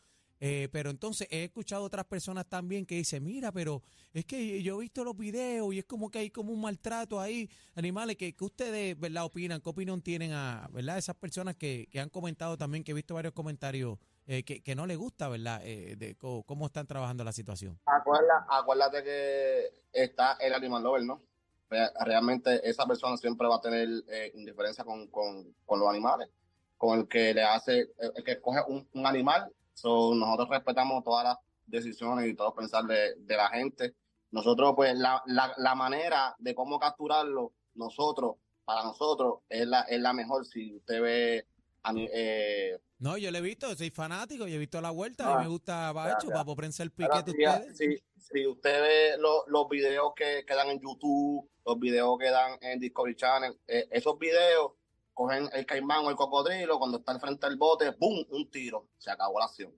Eh, 0.43 0.69
pero 0.71 0.89
entonces 0.89 1.27
he 1.29 1.43
escuchado 1.43 1.83
otras 1.83 2.03
personas 2.05 2.47
también 2.49 2.83
que 2.83 2.95
dicen, 2.95 3.23
mira, 3.23 3.51
pero 3.51 3.83
es 4.11 4.25
que 4.25 4.63
yo 4.63 4.77
he 4.77 4.81
visto 4.81 5.03
los 5.03 5.15
videos 5.15 5.71
y 5.71 5.77
es 5.77 5.85
como 5.85 6.09
que 6.09 6.17
hay 6.17 6.31
como 6.31 6.51
un 6.51 6.59
maltrato 6.59 7.19
ahí, 7.19 7.47
animales, 7.75 8.17
que, 8.17 8.35
ustedes, 8.41 8.99
¿verdad? 8.99 9.25
Opinan, 9.25 9.61
¿qué 9.61 9.69
opinión 9.69 10.01
tienen 10.01 10.33
a, 10.33 10.67
¿verdad? 10.73 10.97
Esas 10.97 11.15
personas 11.15 11.55
que, 11.57 11.87
que 11.91 11.99
han 11.99 12.09
comentado 12.09 12.57
también, 12.57 12.83
que 12.83 12.89
he 12.89 12.95
visto 12.95 13.13
varios 13.13 13.33
comentarios 13.35 13.99
eh, 14.25 14.41
que, 14.43 14.63
que 14.63 14.73
no 14.73 14.87
les 14.87 14.97
gusta, 14.97 15.29
¿verdad? 15.29 15.61
Eh, 15.63 15.95
de 15.95 16.15
co- 16.15 16.41
cómo 16.41 16.65
están 16.65 16.87
trabajando 16.87 17.23
la 17.23 17.33
situación. 17.33 17.79
Acuérdate, 17.85 18.45
acuérdate 18.49 19.03
que 19.03 19.67
está 19.93 20.37
el 20.41 20.55
animal 20.55 20.81
lover, 20.81 21.03
¿no? 21.03 21.21
Re- 21.69 21.91
Realmente 22.03 22.67
esa 22.67 22.87
persona 22.87 23.15
siempre 23.15 23.47
va 23.47 23.57
a 23.57 23.61
tener 23.61 23.87
eh, 24.09 24.31
indiferencia 24.33 24.83
con, 24.83 25.05
con, 25.09 25.53
con 25.67 25.79
los 25.79 25.87
animales, 25.87 26.29
con 26.77 26.97
el 26.97 27.07
que 27.07 27.31
le 27.31 27.43
hace, 27.43 27.81
el, 27.99 28.11
el 28.15 28.23
que 28.23 28.31
escoge 28.31 28.61
un, 28.67 28.87
un 28.93 29.05
animal. 29.05 29.51
So, 29.73 30.13
nosotros 30.15 30.49
respetamos 30.49 31.03
todas 31.03 31.23
las 31.23 31.37
decisiones 31.65 32.27
y 32.29 32.35
todo 32.35 32.53
pensar 32.53 32.83
de, 32.85 33.15
de 33.15 33.35
la 33.37 33.49
gente. 33.49 33.95
Nosotros, 34.31 34.73
pues, 34.75 34.95
la, 34.97 35.21
la, 35.25 35.53
la 35.57 35.75
manera 35.75 36.35
de 36.39 36.55
cómo 36.55 36.79
capturarlo, 36.79 37.53
nosotros, 37.75 38.35
para 38.65 38.83
nosotros, 38.83 39.39
es 39.49 39.65
la, 39.67 39.81
es 39.81 39.99
la 39.99 40.13
mejor. 40.13 40.45
Si 40.45 40.73
usted 40.75 41.01
ve 41.01 41.45
ani- 41.83 42.09
eh, 42.13 42.79
No, 42.99 43.17
yo 43.17 43.31
le 43.31 43.39
he 43.39 43.41
visto, 43.41 43.73
soy 43.75 43.89
fanático, 43.89 44.47
yo 44.47 44.55
he 44.55 44.59
visto 44.59 44.79
la 44.79 44.91
vuelta, 44.91 45.25
Ah, 45.27 45.39
y 45.39 45.43
me 45.43 45.47
gusta 45.49 45.91
Bacho, 45.91 46.29
para 46.29 46.45
prensa 46.55 46.83
el 46.83 46.91
piquete 46.91 47.31
si, 47.31 47.43
ustedes. 47.45 47.77
si, 47.77 48.03
si 48.17 48.47
usted 48.47 48.81
ve 48.81 49.17
lo- 49.17 49.43
los 49.47 49.67
videos 49.67 50.13
que, 50.15 50.45
que 50.45 50.53
dan 50.53 50.69
en 50.69 50.79
YouTube, 50.79 51.49
los 51.65 51.79
videos 51.79 52.17
que 52.19 52.29
dan 52.29 52.57
en 52.61 52.79
Discovery 52.79 53.15
Channel, 53.15 53.57
eh, 53.67 53.87
esos 53.91 54.17
videos 54.19 54.73
cogen 55.13 55.49
el 55.53 55.65
caimán 55.65 56.05
o 56.05 56.09
el 56.09 56.15
cocodrilo, 56.15 56.77
cuando 56.79 56.97
está 56.99 57.11
al 57.11 57.19
frente 57.19 57.47
del 57.47 57.57
bote, 57.57 57.91
¡pum! 57.93 58.23
Un 58.29 58.49
tiro. 58.49 58.87
Se 58.97 59.11
acabó 59.11 59.39
la 59.39 59.45
acción. 59.45 59.73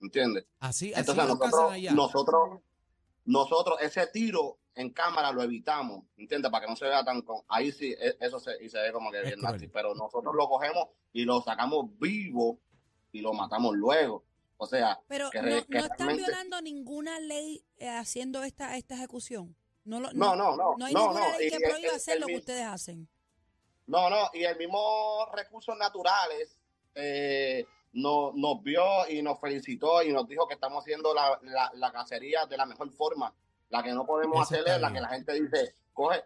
¿Entiendes? 0.00 0.46
Así, 0.60 0.92
Entonces 0.94 1.26
nosotros, 1.26 1.72
allá. 1.72 1.92
nosotros, 1.92 2.60
nosotros, 3.24 3.78
ese 3.80 4.06
tiro 4.08 4.58
en 4.74 4.90
cámara 4.90 5.32
lo 5.32 5.42
evitamos, 5.42 6.04
¿entiendes? 6.16 6.50
Para 6.50 6.66
que 6.66 6.70
no 6.70 6.76
se 6.76 6.84
vea 6.84 7.02
tan 7.04 7.22
con. 7.22 7.40
Ahí 7.48 7.72
sí, 7.72 7.94
e- 7.98 8.16
eso 8.20 8.38
se, 8.38 8.62
y 8.62 8.68
se 8.68 8.78
ve 8.78 8.92
como 8.92 9.10
que 9.10 9.18
Es 9.18 9.24
bien 9.24 9.38
cruel. 9.38 9.52
nasty, 9.52 9.68
pero 9.68 9.94
nosotros 9.94 10.34
lo 10.34 10.46
cogemos 10.48 10.88
y 11.12 11.24
lo 11.24 11.40
sacamos 11.40 11.86
vivo 11.98 12.58
y 13.12 13.20
lo 13.22 13.32
matamos 13.32 13.74
luego. 13.74 14.22
O 14.58 14.66
sea, 14.66 15.00
Pero 15.08 15.30
que 15.30 15.38
no, 15.40 15.44
re- 15.48 15.64
que 15.66 15.78
no 15.78 15.84
están 15.84 15.96
realmente- 15.98 16.22
violando 16.30 16.60
ninguna 16.62 17.18
ley 17.20 17.64
eh, 17.78 17.88
haciendo 17.88 18.42
esta, 18.42 18.76
esta 18.76 18.94
ejecución. 18.94 19.56
No, 19.84 20.00
lo- 20.00 20.12
No, 20.12 20.36
no, 20.36 20.56
no, 20.56 20.74
No 20.76 20.84
hay 20.86 20.92
no, 20.94 21.00
ninguna 21.08 21.32
no, 21.32 21.38
ley 21.38 21.50
que 21.50 21.58
prohíba 21.60 21.94
hacer 21.94 22.14
el 22.16 22.20
lo 22.20 22.26
que 22.26 22.36
ustedes 22.36 22.66
hacen. 22.66 23.08
No, 23.86 24.10
no, 24.10 24.30
y 24.34 24.42
el 24.44 24.56
mismo 24.56 25.26
recursos 25.32 25.76
naturales 25.78 26.58
eh, 26.94 27.66
no- 27.92 28.32
nos 28.34 28.62
vio 28.62 28.82
y 29.08 29.22
nos 29.22 29.38
felicitó 29.40 30.02
y 30.02 30.12
nos 30.12 30.26
dijo 30.26 30.46
que 30.48 30.54
estamos 30.54 30.82
haciendo 30.82 31.14
la, 31.14 31.38
la, 31.42 31.70
la 31.74 31.92
cacería 31.92 32.46
de 32.46 32.56
la 32.56 32.66
mejor 32.66 32.90
forma. 32.90 33.32
La 33.68 33.82
que 33.82 33.92
no 33.92 34.04
podemos 34.06 34.36
Eso 34.36 34.42
hacer 34.60 34.74
es 34.74 34.80
la 34.80 34.88
bien. 34.90 34.94
que 34.94 35.00
la 35.00 35.08
gente 35.08 35.32
dice, 35.34 35.74
coge. 35.92 36.22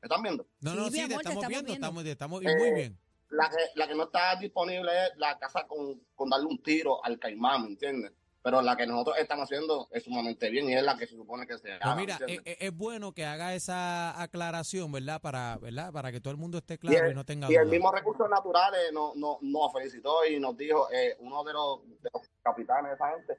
¿Me 0.00 0.06
están 0.06 0.22
viendo? 0.22 0.46
No, 0.60 0.70
Sí, 0.72 0.76
no, 0.76 0.84
sí, 0.86 0.90
te 0.92 1.02
amor, 1.02 1.08
te 1.08 1.14
estamos 1.14 1.34
estamos 1.44 1.48
viendo, 1.48 1.66
viendo. 1.66 1.86
estamos, 1.86 2.04
estamos 2.04 2.42
y 2.42 2.46
Eh, 2.46 2.56
muy 2.56 2.72
bien. 2.72 2.98
La 3.30 3.48
que, 3.50 3.56
la 3.74 3.88
que 3.88 3.94
no 3.94 4.04
está 4.04 4.36
disponible 4.36 5.06
es 5.06 5.10
la 5.16 5.36
casa 5.38 5.66
con, 5.66 6.00
con 6.14 6.30
darle 6.30 6.46
un 6.46 6.62
tiro 6.62 7.04
al 7.04 7.18
caimán, 7.18 7.62
¿me 7.62 7.68
entiendes? 7.70 8.12
Pero 8.46 8.62
la 8.62 8.76
que 8.76 8.86
nosotros 8.86 9.16
estamos 9.18 9.50
haciendo 9.50 9.88
es 9.90 10.04
sumamente 10.04 10.48
bien 10.50 10.68
y 10.68 10.74
es 10.74 10.82
la 10.84 10.96
que 10.96 11.08
se 11.08 11.16
supone 11.16 11.48
que 11.48 11.58
se 11.58 11.72
haga. 11.72 11.96
¿me 11.96 12.02
mira, 12.02 12.16
entiendes? 12.20 12.54
es, 12.60 12.68
es 12.68 12.76
bueno 12.76 13.10
que 13.10 13.24
haga 13.24 13.56
esa 13.56 14.22
aclaración, 14.22 14.92
¿verdad? 14.92 15.20
Para, 15.20 15.58
¿verdad? 15.58 15.92
Para 15.92 16.12
que 16.12 16.20
todo 16.20 16.30
el 16.30 16.36
mundo 16.36 16.58
esté 16.58 16.78
claro 16.78 16.96
y, 16.96 17.08
el, 17.08 17.14
no 17.16 17.24
tenga 17.24 17.50
y 17.50 17.56
el 17.56 17.66
mismo 17.66 17.90
Recursos 17.90 18.30
Naturales 18.30 18.92
nos, 18.92 19.16
nos, 19.16 19.42
nos 19.42 19.72
felicitó 19.72 20.24
y 20.24 20.38
nos 20.38 20.56
dijo, 20.56 20.88
eh, 20.92 21.16
uno 21.18 21.42
de 21.42 21.52
los, 21.54 21.88
de 22.00 22.08
los 22.14 22.22
capitanes 22.40 22.90
de 22.90 22.94
esa 22.94 23.10
gente, 23.16 23.36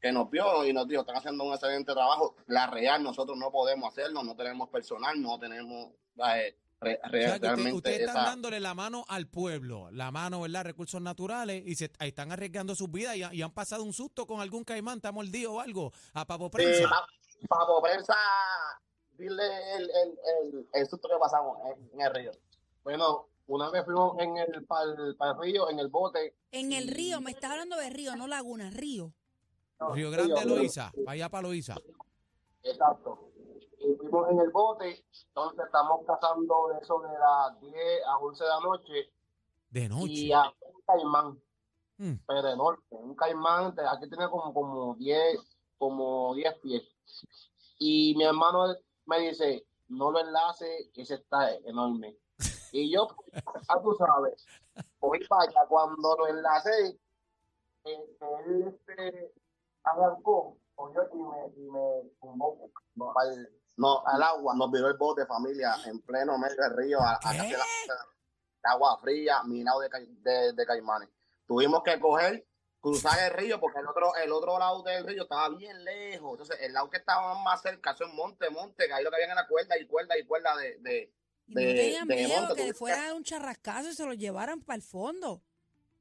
que 0.00 0.10
nos 0.10 0.28
vio 0.28 0.64
y 0.66 0.72
nos 0.72 0.88
dijo, 0.88 1.02
están 1.02 1.18
haciendo 1.18 1.44
un 1.44 1.52
excelente 1.52 1.92
trabajo. 1.92 2.34
La 2.48 2.66
real, 2.66 3.00
nosotros 3.00 3.38
no 3.38 3.52
podemos 3.52 3.90
hacerlo, 3.90 4.24
no 4.24 4.34
tenemos 4.34 4.68
personal, 4.70 5.22
no 5.22 5.38
tenemos 5.38 5.92
eh, 6.34 6.56
re- 6.80 7.00
O 7.04 7.08
re- 7.08 7.22
sea, 7.22 7.30
que 7.30 7.34
usted- 7.34 7.40
realmente 7.42 7.72
ustedes 7.76 8.00
están 8.00 8.24
dándole 8.24 8.60
la 8.60 8.74
mano 8.74 9.04
al 9.08 9.26
pueblo, 9.26 9.90
la 9.90 10.10
mano, 10.10 10.40
¿verdad? 10.40 10.64
Recursos 10.64 11.00
naturales 11.00 11.62
y 11.66 11.74
se 11.74 11.90
ahí 11.98 12.08
están 12.08 12.32
arriesgando 12.32 12.74
sus 12.74 12.90
vidas 12.90 13.16
y, 13.16 13.22
ha- 13.22 13.34
y 13.34 13.42
han 13.42 13.50
pasado 13.52 13.82
un 13.82 13.92
susto 13.92 14.26
con 14.26 14.40
algún 14.40 14.64
caimán, 14.64 14.98
está 14.98 15.12
mordido 15.12 15.54
o 15.54 15.60
algo, 15.60 15.92
a 16.14 16.24
Papo 16.26 16.50
Prensa. 16.50 16.88
pa- 16.88 17.06
Papo 17.48 17.80
Prensa, 17.82 18.14
dile 19.16 19.44
el, 19.76 19.82
el, 19.90 20.18
el, 20.52 20.68
el 20.72 20.88
susto 20.88 21.08
que 21.08 21.16
pasamos 21.20 21.58
en, 21.66 21.90
en 22.00 22.06
el 22.06 22.14
río. 22.14 22.32
Bueno, 22.84 23.26
una 23.48 23.70
vez 23.70 23.84
fuimos 23.84 24.18
en 24.20 24.36
el 24.38 24.64
para 24.64 24.84
el, 24.84 25.16
río, 25.40 25.70
en 25.70 25.78
el 25.78 25.88
bote. 25.88 26.34
En 26.52 26.72
el 26.72 26.88
río, 26.88 27.20
me 27.20 27.30
estás 27.30 27.50
hablando 27.52 27.76
de 27.76 27.90
río, 27.90 28.14
no 28.16 28.26
laguna, 28.26 28.70
río. 28.70 29.12
no, 29.80 29.94
Río 29.94 30.10
Grande, 30.10 30.34
río, 30.34 30.44
Loíza, 30.56 30.92
para 31.04 31.12
allá 31.12 31.28
para 31.28 31.42
Loíza. 31.48 31.76
Exacto. 32.62 33.27
Y 33.88 33.96
fuimos 33.96 34.30
en 34.30 34.40
el 34.40 34.50
bote, 34.50 35.04
entonces 35.28 35.64
estamos 35.64 36.04
cazando 36.06 36.68
de 36.68 36.78
eso 36.80 36.98
de 37.00 37.18
las 37.18 37.60
10 37.60 38.04
a 38.06 38.18
11 38.18 38.44
de 38.44 38.50
la 38.50 38.60
noche 38.60 39.12
De 39.70 39.88
noche. 39.88 40.12
y 40.12 40.32
a 40.32 40.42
un 40.60 40.82
caimán, 40.86 41.40
Mm. 42.00 42.14
pero 42.28 42.48
enorme, 42.48 42.84
un 42.90 43.14
caimán, 43.16 43.74
aquí 43.90 44.08
tiene 44.08 44.28
como, 44.30 44.54
como 44.54 44.94
10, 44.94 45.40
como 45.78 46.32
10 46.36 46.54
pies. 46.60 46.82
Y 47.80 48.14
mi 48.16 48.22
hermano 48.24 48.76
me 49.06 49.18
dice, 49.18 49.66
no 49.88 50.12
lo 50.12 50.20
enlace, 50.20 50.90
que 50.94 51.02
ese 51.02 51.14
está 51.14 51.52
enorme. 51.64 52.16
Y 52.70 52.92
yo, 52.92 53.08
ah, 53.68 53.80
tú 53.82 53.94
sabes, 53.98 54.46
voy 55.00 55.26
para 55.26 55.42
allá, 55.50 55.66
cuando 55.68 56.16
lo 56.16 56.28
enlacé, 56.28 57.00
eh, 57.84 58.16
él 58.46 58.68
este, 58.68 59.32
arrancó, 59.82 60.56
cogió 60.76 61.02
y 61.12 61.16
me, 61.16 61.46
y 61.56 61.60
me 61.70 62.10
tumbó 62.20 62.70
no, 62.94 63.12
al, 63.16 63.50
No, 63.78 64.04
al 64.06 64.22
agua, 64.22 64.54
nos 64.56 64.70
viró 64.70 64.88
el 64.88 64.96
bote 64.96 65.24
familia 65.24 65.74
en 65.86 66.00
pleno 66.00 66.36
medio 66.36 66.56
del 66.56 66.76
río, 66.76 67.00
a, 67.00 67.14
a 67.14 67.32
la- 67.32 67.42
de 68.62 68.68
agua 68.70 68.98
fría, 69.00 69.42
minado 69.44 69.80
de, 69.80 69.88
de, 70.20 70.52
de 70.52 70.66
caimanes. 70.66 71.08
Tuvimos 71.46 71.82
que 71.84 71.98
coger, 72.00 72.44
cruzar 72.80 73.18
el 73.20 73.30
río, 73.38 73.60
porque 73.60 73.78
el 73.78 73.86
otro, 73.86 74.14
el 74.16 74.32
otro 74.32 74.58
lado 74.58 74.82
del 74.82 75.06
río 75.06 75.22
estaba 75.22 75.48
bien 75.50 75.84
lejos. 75.84 76.32
Entonces, 76.32 76.58
el 76.60 76.72
lado 76.72 76.90
que 76.90 76.96
estaba 76.98 77.40
más 77.42 77.62
cerca, 77.62 77.92
eso 77.92 78.04
es 78.04 78.12
monte, 78.14 78.50
monte, 78.50 78.86
que 78.88 78.92
ahí 78.92 79.04
lo 79.04 79.10
que 79.10 79.16
había 79.16 79.28
en 79.30 79.36
la 79.36 79.46
cuerda 79.46 79.78
y 79.78 79.86
cuerda 79.86 80.18
y 80.18 80.24
cuerda 80.26 80.56
de, 80.56 80.76
de, 80.80 81.12
Y 81.46 81.54
no 81.54 81.60
de- 81.60 81.74
tenían 81.74 82.08
miedo 82.08 82.40
monte, 82.40 82.54
que 82.56 82.64
le 82.66 82.74
fuera 82.74 83.14
un 83.14 83.22
charrascazo 83.22 83.90
y 83.90 83.94
se 83.94 84.04
lo 84.04 84.12
llevaran 84.12 84.60
para 84.60 84.74
el 84.76 84.82
fondo. 84.82 85.40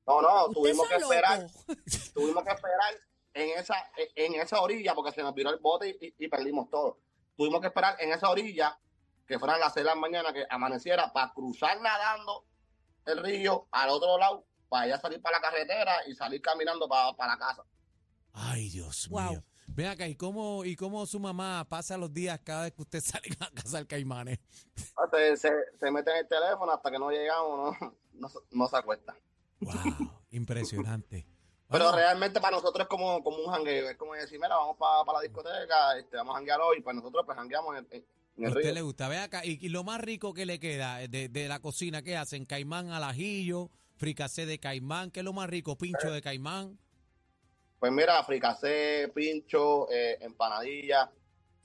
No, 0.08 0.22
no, 0.22 0.50
tuvimos 0.50 0.88
que 0.88 0.96
esperar, 0.96 1.48
tuvimos 2.16 2.44
que 2.44 2.52
esperar 2.54 2.94
en 3.34 3.60
esa, 3.60 3.76
en 4.16 4.34
esa 4.36 4.62
orilla, 4.62 4.96
porque 4.96 5.12
se 5.12 5.22
nos 5.22 5.36
viró 5.36 5.52
el 5.52 5.60
bote 5.60 5.90
y, 5.90 6.16
y 6.18 6.28
perdimos 6.28 6.70
todo. 6.72 6.98
Tuvimos 7.38 7.62
que 7.62 7.68
esperar 7.68 7.96
en 8.00 8.12
esa 8.12 8.30
orilla, 8.30 8.78
que 9.28 9.38
fueran 9.40 9.60
las 9.60 9.74
seis 9.74 9.86
de 9.86 9.90
la 9.92 9.96
mañana, 9.96 10.34
que 10.34 10.46
amaneciera, 10.50 11.14
para 11.14 11.32
cruzar 11.34 11.80
nadando 11.80 12.46
el 13.06 13.24
río 13.24 13.68
al 13.72 13.90
otro 13.90 14.18
lado, 14.18 14.46
para 14.68 14.88
ya 14.88 14.98
salir 15.00 15.22
para 15.22 15.38
la 15.38 15.42
carretera 15.42 15.96
y 16.08 16.16
salir 16.16 16.42
caminando 16.42 16.90
para, 16.90 17.14
para 17.16 17.34
la 17.34 17.40
casa. 17.40 17.64
Ay, 18.34 18.70
Dios 18.70 19.08
Wow. 19.10 19.30
mío. 19.32 19.44
Ven 19.70 19.88
acá, 19.88 20.08
¿y 20.08 20.16
cómo, 20.16 20.64
¿y 20.66 20.76
cómo 20.76 21.06
su 21.06 21.20
mamá 21.20 21.66
pasa 21.70 21.98
los 21.98 22.12
días 22.14 22.40
cada 22.44 22.64
vez 22.64 22.74
que 22.74 22.82
usted 22.82 23.02
sale 23.04 23.28
a 23.40 23.50
cazar 23.52 23.86
caimanes? 23.86 24.40
Se, 25.12 25.38
se, 25.38 25.52
se 25.80 25.92
mete 25.92 26.10
en 26.12 26.18
el 26.18 26.28
teléfono 26.28 26.72
hasta 26.72 26.90
que 26.90 26.98
no 27.00 27.12
llegamos, 27.12 27.76
no, 27.80 27.94
no, 28.14 28.30
se- 28.30 28.40
no 28.52 28.68
se 28.68 28.78
acuesta. 28.78 29.16
Wow, 29.60 30.22
impresionante. 30.32 31.26
Pero 31.70 31.84
Bueno, 31.86 31.98
realmente 31.98 32.40
para 32.40 32.56
nosotros 32.56 32.84
es 32.84 32.88
como, 32.88 33.22
como 33.24 33.38
un 33.38 33.52
jangueo, 33.52 33.90
es 33.90 33.98
como 33.98 34.14
decir, 34.14 34.40
mira, 34.40 34.56
vamos 34.56 34.78
para 34.78 35.04
la 35.18 35.22
discoteca, 35.22 35.98
este, 35.98 36.16
vamos 36.16 36.34
a 36.34 36.38
janguear 36.38 36.62
hoy, 36.62 36.82
pues 36.82 36.96
nosotros 36.96 37.24
pues 37.26 37.38
jangueamos 37.38 37.78
en, 37.78 37.88
en- 37.92 38.06
en 38.38 38.46
a 38.46 38.48
el 38.48 38.54
usted 38.54 38.62
río. 38.64 38.74
le 38.74 38.82
gusta. 38.82 39.08
Ve 39.10 39.18
acá, 39.18 39.44
y, 39.46 39.58
y 39.66 39.70
lo 39.70 39.84
más 39.84 40.00
rico 40.00 40.34
que 40.34 40.46
le 40.46 40.60
queda 40.60 40.98
de, 41.08 41.28
de 41.28 41.48
la 41.50 41.60
cocina, 41.60 42.02
¿qué 42.04 42.16
hacen? 42.16 42.46
Caimán 42.46 42.92
al 42.92 43.04
ajillo, 43.04 43.70
fricacé 43.98 44.46
de 44.46 44.60
caimán, 44.60 45.12
¿qué 45.12 45.20
es 45.20 45.24
lo 45.26 45.34
más 45.34 45.50
rico? 45.50 45.76
Pincho 45.78 46.10
de 46.12 46.22
caimán. 46.22 46.78
Pues 47.80 47.92
mira, 47.92 48.24
fricacé, 48.24 49.12
pincho, 49.14 49.92
eh, 49.92 50.18
empanadilla, 50.22 51.12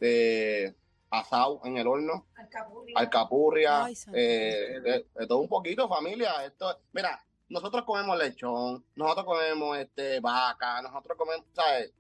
de 0.01 0.75
asado 1.11 1.61
en 1.65 1.77
el 1.79 1.87
horno, 1.87 2.27
Alcapurria. 2.35 2.95
alcapurria, 2.99 3.85
Ay, 3.85 3.95
santo 3.95 4.19
eh, 4.19 4.81
de, 4.83 5.07
de 5.15 5.27
todo 5.27 5.39
un 5.39 5.49
poquito, 5.49 5.89
familia. 5.89 6.45
Esto, 6.45 6.81
mira, 6.93 7.25
nosotros 7.53 7.85
comemos 7.85 8.19
lechón, 8.19 8.85
nosotros 8.97 9.27
comemos 9.27 9.79
este 9.79 10.21
vaca, 10.21 10.81
nosotros 10.83 11.17
comemos, 11.19 11.45
¿sabes? 11.53 11.93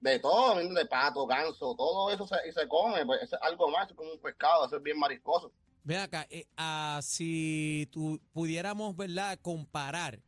De 0.00 0.18
todo, 0.18 0.56
de 0.56 0.86
pato, 0.86 1.24
ganso, 1.26 1.74
todo 1.76 2.10
eso 2.10 2.26
se, 2.26 2.34
y 2.48 2.52
se 2.52 2.66
come, 2.66 3.06
pues 3.06 3.22
es 3.22 3.32
algo 3.40 3.68
más, 3.70 3.88
es 3.88 3.96
como 3.96 4.10
un 4.12 4.18
pescado, 4.18 4.66
eso 4.66 4.76
es 4.76 4.82
bien 4.82 4.98
mariscoso. 4.98 5.52
Ve 5.84 5.96
acá, 5.98 6.26
eh, 6.28 6.46
ah, 6.56 6.98
si 7.02 7.88
tu, 7.92 8.20
pudiéramos, 8.32 8.96
¿verdad?, 8.96 9.38
comparar 9.40 10.18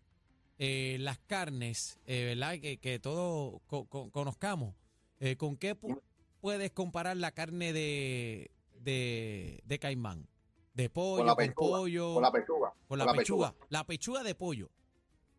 eh, 0.59 0.97
las 1.01 1.19
carnes, 1.19 1.99
eh, 2.07 2.25
¿verdad?, 2.37 2.61
que, 2.61 2.79
que 2.79 3.01
todos 3.01 3.61
co- 3.67 3.87
co- 3.87 4.11
conozcamos, 4.13 4.77
eh, 5.19 5.37
¿con 5.37 5.57
qué 5.57 5.77
pu- 5.77 6.01
puedes 6.41 6.71
comparar 6.71 7.17
la 7.17 7.33
carne 7.33 7.73
de, 7.73 8.53
de, 8.79 9.61
de 9.65 9.79
caimán? 9.81 10.29
De 10.75 10.89
pollo, 10.91 11.19
con, 11.19 11.27
la 11.27 11.37
pechuga, 11.37 11.79
pollo, 11.79 12.15
Con 12.15 12.23
la 12.23 12.33
pechuga. 12.33 12.74
Con 13.03 13.07
la 13.13 13.15
pechuga. 13.15 13.55
La 13.69 13.85
pechuga 13.85 14.23
de 14.23 14.35
pollo. 14.35 14.71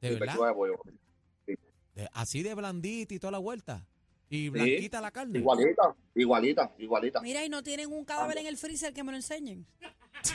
¿De 0.01 0.09
Sí, 0.09 0.13
verdad? 0.15 0.33
pechuga 0.33 0.47
de 0.49 0.53
pollo. 0.55 0.79
De- 1.95 2.09
así 2.13 2.43
de 2.43 2.53
blandita 2.53 3.13
y 3.13 3.19
toda 3.19 3.31
la 3.31 3.37
vuelta. 3.39 3.85
Y 4.27 4.49
blanquita 4.49 4.99
la 5.01 5.11
carne. 5.11 5.39
Igualita, 5.39 5.95
igualita, 6.15 6.71
igualita. 6.79 7.21
Mira, 7.21 7.45
y 7.45 7.49
no 7.49 7.61
tienen 7.63 7.93
un 7.93 8.03
cadáver 8.03 8.39
en 8.39 8.47
el 8.47 8.57
freezer 8.57 8.91
que 8.91 9.03
me 9.03 9.11
lo 9.11 9.17
enseñen. 9.17 9.65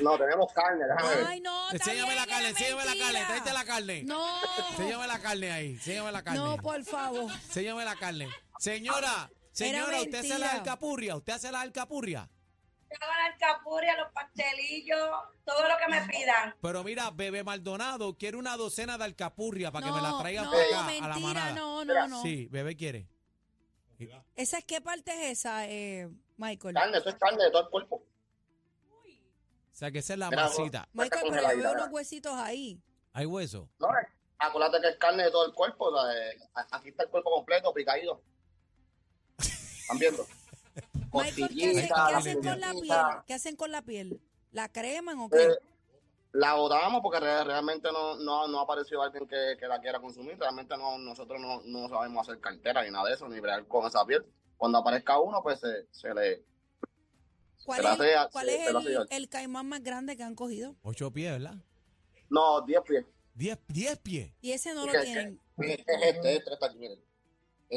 No, 0.00 0.16
tenemos 0.16 0.52
carne, 0.52 0.84
déjame 0.86 1.16
ver. 1.16 1.26
Ay, 1.26 1.40
no, 1.40 1.70
Enséñame 1.72 2.14
la 2.14 2.26
carne, 2.26 2.48
enséñame 2.50 2.84
la 2.84 2.96
carne, 2.96 3.20
tráete 3.26 3.52
la 3.52 3.64
carne. 3.64 4.02
No, 4.04 4.24
Enséñame 4.70 5.06
la 5.08 5.18
carne 5.20 5.50
ahí, 5.50 5.70
enséñame 5.72 6.12
la 6.12 6.22
carne. 6.22 6.38
no, 6.38 6.56
por 6.58 6.82
favor. 6.84 7.30
Enséñame 7.32 7.84
la 7.84 7.96
carne. 7.96 8.28
Señora, 8.58 9.28
señora, 9.52 10.00
usted 10.00 10.18
hace 10.20 10.38
la 10.38 10.52
alcapurria, 10.52 11.16
usted 11.16 11.32
hace 11.32 11.50
la 11.50 11.60
alcapurria. 11.62 12.30
Yo 12.90 12.96
hago 13.00 13.12
la 13.16 13.26
alcapurria, 13.26 13.96
los 13.96 14.12
pastelillos, 14.12 14.98
todo 15.44 15.68
lo 15.68 15.74
que 15.78 15.88
me 15.90 16.00
pidan. 16.08 16.56
Pero 16.60 16.82
mira, 16.82 17.10
bebé 17.10 17.44
Maldonado 17.44 18.16
quiere 18.18 18.36
una 18.36 18.56
docena 18.56 18.98
de 18.98 19.04
alcapurria 19.04 19.70
para 19.70 19.86
que 19.86 19.92
me 19.92 20.00
la 20.02 20.18
traigan 20.18 20.44
no, 20.46 20.50
para 20.50 20.64
acá, 20.64 20.78
a 20.78 20.80
la 20.80 20.86
mentira, 20.86 21.18
manada. 21.20 21.52
no, 21.52 21.84
no, 21.84 22.08
no. 22.08 22.22
Sí, 22.22 22.48
bebé 22.50 22.76
quiere. 22.76 23.08
¿Esa 24.34 24.58
es 24.58 24.64
qué 24.64 24.80
parte 24.80 25.12
es 25.12 25.38
esa, 25.40 25.68
eh, 25.68 26.08
Michael? 26.36 26.74
Carne, 26.74 26.98
eso 26.98 27.08
es 27.10 27.14
carne 27.16 27.44
de 27.44 27.50
todo 27.50 27.62
el 27.64 27.68
cuerpo. 27.68 27.96
O 28.96 29.74
sea, 29.80 29.90
que 29.90 29.98
esa 30.00 30.14
es 30.14 30.18
la 30.18 30.30
Mira, 30.30 30.44
masita. 30.44 30.88
Michael, 30.92 31.26
pero 31.30 31.42
yo 31.42 31.48
veo 31.48 31.56
¿verdad? 31.58 31.72
unos 31.74 31.88
huesitos 31.92 32.32
ahí. 32.34 32.82
¿Hay 33.12 33.26
hueso? 33.26 33.68
No, 33.78 33.88
eh, 33.88 34.06
acuérdate 34.38 34.80
que 34.80 34.88
es 34.88 34.96
carne 34.96 35.24
de 35.24 35.30
todo 35.30 35.46
el 35.46 35.52
cuerpo. 35.54 35.86
o 35.86 36.02
sea, 36.02 36.12
eh, 36.32 36.38
a- 36.54 36.76
aquí 36.76 36.88
está 36.88 37.04
el 37.04 37.08
cuerpo 37.10 37.30
completo, 37.30 37.72
picadito. 37.72 38.22
¿Están 39.38 39.98
viendo? 39.98 40.26
Michael, 41.12 41.34
¿qué, 41.34 41.44
hacen- 41.44 41.88
Costillita, 41.88 42.06
qué 42.08 42.14
hacen 42.14 42.34
con 42.42 42.44
la 42.44 42.54
piel? 42.54 42.72
costillita. 42.74 43.24
¿Qué 43.26 43.34
hacen 43.34 43.56
con 43.56 43.70
la 43.72 43.82
piel? 43.82 44.20
¿La 44.52 44.68
creman 44.68 45.18
o 45.20 45.28
qué? 45.30 45.42
Eh, 45.42 45.48
la 46.32 46.54
botamos 46.54 47.00
porque 47.02 47.20
re- 47.20 47.44
realmente 47.44 47.88
no, 47.92 48.16
no, 48.16 48.46
no 48.48 48.60
ha 48.60 48.62
aparecido 48.62 49.02
alguien 49.02 49.26
que, 49.26 49.56
que 49.58 49.66
la 49.66 49.80
quiera 49.80 50.00
consumir. 50.00 50.38
Realmente 50.38 50.76
no, 50.76 50.98
nosotros 50.98 51.40
no, 51.40 51.62
no 51.64 51.88
sabemos 51.88 52.28
hacer 52.28 52.40
cartera 52.40 52.82
ni 52.84 52.90
nada 52.90 53.08
de 53.08 53.14
eso, 53.14 53.28
ni 53.28 53.40
bregar 53.40 53.66
con 53.66 53.86
esa 53.86 54.04
piel. 54.04 54.24
Cuando 54.56 54.78
aparezca 54.78 55.18
uno, 55.18 55.42
pues 55.42 55.58
se, 55.60 55.86
se 55.90 56.12
le... 56.14 56.44
¿Cuál 57.64 57.80
se 57.82 57.86
es, 58.10 58.16
hace- 58.16 58.30
cuál 58.32 58.46
se- 58.46 58.56
es 58.56 58.66
se 58.66 58.72
la 58.72 58.78
hace 58.78 58.92
el, 58.94 59.06
el 59.10 59.28
caimán 59.28 59.68
más 59.68 59.82
grande 59.82 60.16
que 60.16 60.22
han 60.22 60.34
cogido? 60.34 60.76
Ocho 60.82 61.10
pies, 61.12 61.32
¿verdad? 61.32 61.54
No, 62.28 62.60
10 62.62 62.80
pies. 62.82 63.04
Diez, 63.34 63.58
diez 63.68 63.98
pies. 63.98 64.32
Y 64.40 64.52
ese 64.52 64.74
no 64.74 64.86
lo 64.86 64.92
¿Qué- 64.92 65.00
tienen. 65.00 65.40
qué- 65.60 65.76
qué 65.76 65.94
es 65.94 66.02
este? 66.14 66.36
Este 66.36 66.50
aquí, 66.64 66.76
miren. 66.78 67.00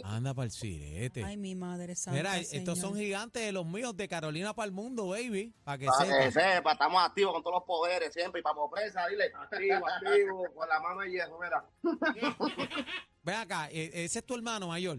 Anda 0.03 0.33
para 0.33 0.45
el 0.45 0.51
sirete. 0.51 1.23
Ay, 1.23 1.37
mi 1.37 1.55
madre 1.55 1.95
santa, 1.95 2.17
Mira, 2.17 2.37
estos 2.39 2.79
son 2.79 2.95
gigantes 2.95 3.43
de 3.43 3.51
los 3.51 3.65
míos 3.65 3.95
de 3.95 4.07
Carolina 4.07 4.53
para 4.53 4.65
el 4.65 4.71
mundo, 4.71 5.09
baby. 5.09 5.53
Para 5.63 5.77
que 5.77 5.85
Para 5.85 6.25
que 6.25 6.31
sepa. 6.31 6.71
estamos 6.71 7.03
activos 7.03 7.33
con 7.33 7.43
todos 7.43 7.57
los 7.57 7.63
poderes 7.63 8.13
siempre. 8.13 8.39
Y 8.39 8.43
para 8.43 8.55
presa, 8.71 9.07
dile, 9.07 9.25
activo, 9.35 9.87
activo, 9.87 10.53
con 10.55 10.67
la 10.67 10.79
mano 10.79 11.01
de 11.01 11.11
hierro, 11.11 11.39
mira. 11.39 11.65
Ven 13.23 13.35
acá, 13.35 13.69
eh, 13.71 13.91
ese 13.93 14.19
es 14.19 14.25
tu 14.25 14.35
hermano 14.35 14.67
mayor. 14.67 14.97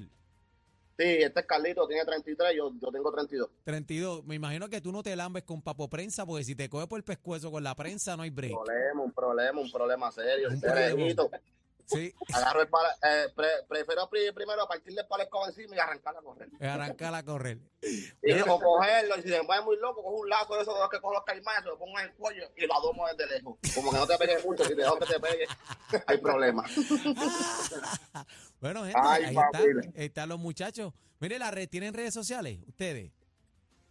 Sí, 0.96 1.02
este 1.04 1.40
es 1.40 1.46
Carlito, 1.46 1.88
tiene 1.88 2.04
33, 2.04 2.56
yo, 2.56 2.72
yo 2.80 2.92
tengo 2.92 3.10
32. 3.10 3.50
32. 3.64 4.24
Me 4.24 4.36
imagino 4.36 4.68
que 4.68 4.80
tú 4.80 4.92
no 4.92 5.02
te 5.02 5.16
lambes 5.16 5.42
con 5.42 5.60
papo 5.60 5.90
prensa, 5.90 6.24
porque 6.24 6.44
si 6.44 6.54
te 6.54 6.68
coge 6.68 6.86
por 6.86 6.98
el 6.98 7.04
pescuezo 7.04 7.50
con 7.50 7.64
la 7.64 7.74
prensa, 7.74 8.16
no 8.16 8.22
hay 8.22 8.30
break. 8.30 8.52
Un 8.52 8.64
problema, 8.64 9.02
un 9.02 9.12
problema, 9.12 9.60
un 9.60 9.72
problema 9.72 10.12
serio. 10.12 10.48
Un 10.50 10.60
Sí, 11.86 12.14
Agarro 12.32 12.62
el 12.62 12.68
palo, 12.68 12.88
eh, 13.02 13.26
pre- 13.36 13.62
prefiero 13.68 14.08
pri- 14.08 14.32
primero 14.32 14.66
partirle 14.66 15.02
el 15.02 15.06
palo 15.06 15.22
escoba 15.24 15.48
encima 15.48 15.76
y 15.76 15.78
arrancarla 15.78 16.20
a 16.20 16.22
correr. 16.22 16.48
arrancar 16.60 17.14
a 17.14 17.22
correr. 17.22 17.58
Y 18.22 18.32
o 18.40 18.58
cogerlo, 18.58 19.16
y 19.18 19.22
si 19.22 19.28
se 19.28 19.42
me 19.42 19.60
muy 19.60 19.76
loco, 19.76 20.02
cojo 20.02 20.16
un 20.20 20.28
lazo 20.28 20.54
de 20.56 20.62
esos 20.62 20.74
de 20.74 20.80
los 20.80 20.88
que 20.88 21.00
cojo 21.00 21.12
los 21.14 21.24
caimanes, 21.24 21.62
se 21.62 21.68
lo 21.68 21.78
pongo 21.78 21.98
en 21.98 22.06
el 22.06 22.12
cuello 22.14 22.48
y 22.56 22.66
lo 22.66 22.74
adomo 22.74 23.06
desde 23.08 23.34
lejos. 23.34 23.58
Como 23.74 23.90
que 23.92 23.98
no 23.98 24.06
te 24.06 24.16
pegue 24.16 24.38
mucho, 24.42 24.64
si 24.64 24.70
te 24.70 24.76
dejo 24.82 24.98
que 24.98 25.06
te 25.06 25.20
pegue, 25.20 25.46
hay 26.06 26.18
problema. 26.18 26.64
Bueno, 28.60 28.84
gente, 28.84 28.98
Ay, 29.02 29.24
ahí 29.24 29.36
están, 29.36 29.92
están 29.94 30.28
los 30.30 30.38
muchachos. 30.38 30.92
Mire, 31.20 31.38
la 31.38 31.50
red, 31.50 31.68
¿tienen 31.68 31.92
redes 31.92 32.14
sociales 32.14 32.58
ustedes? 32.66 33.12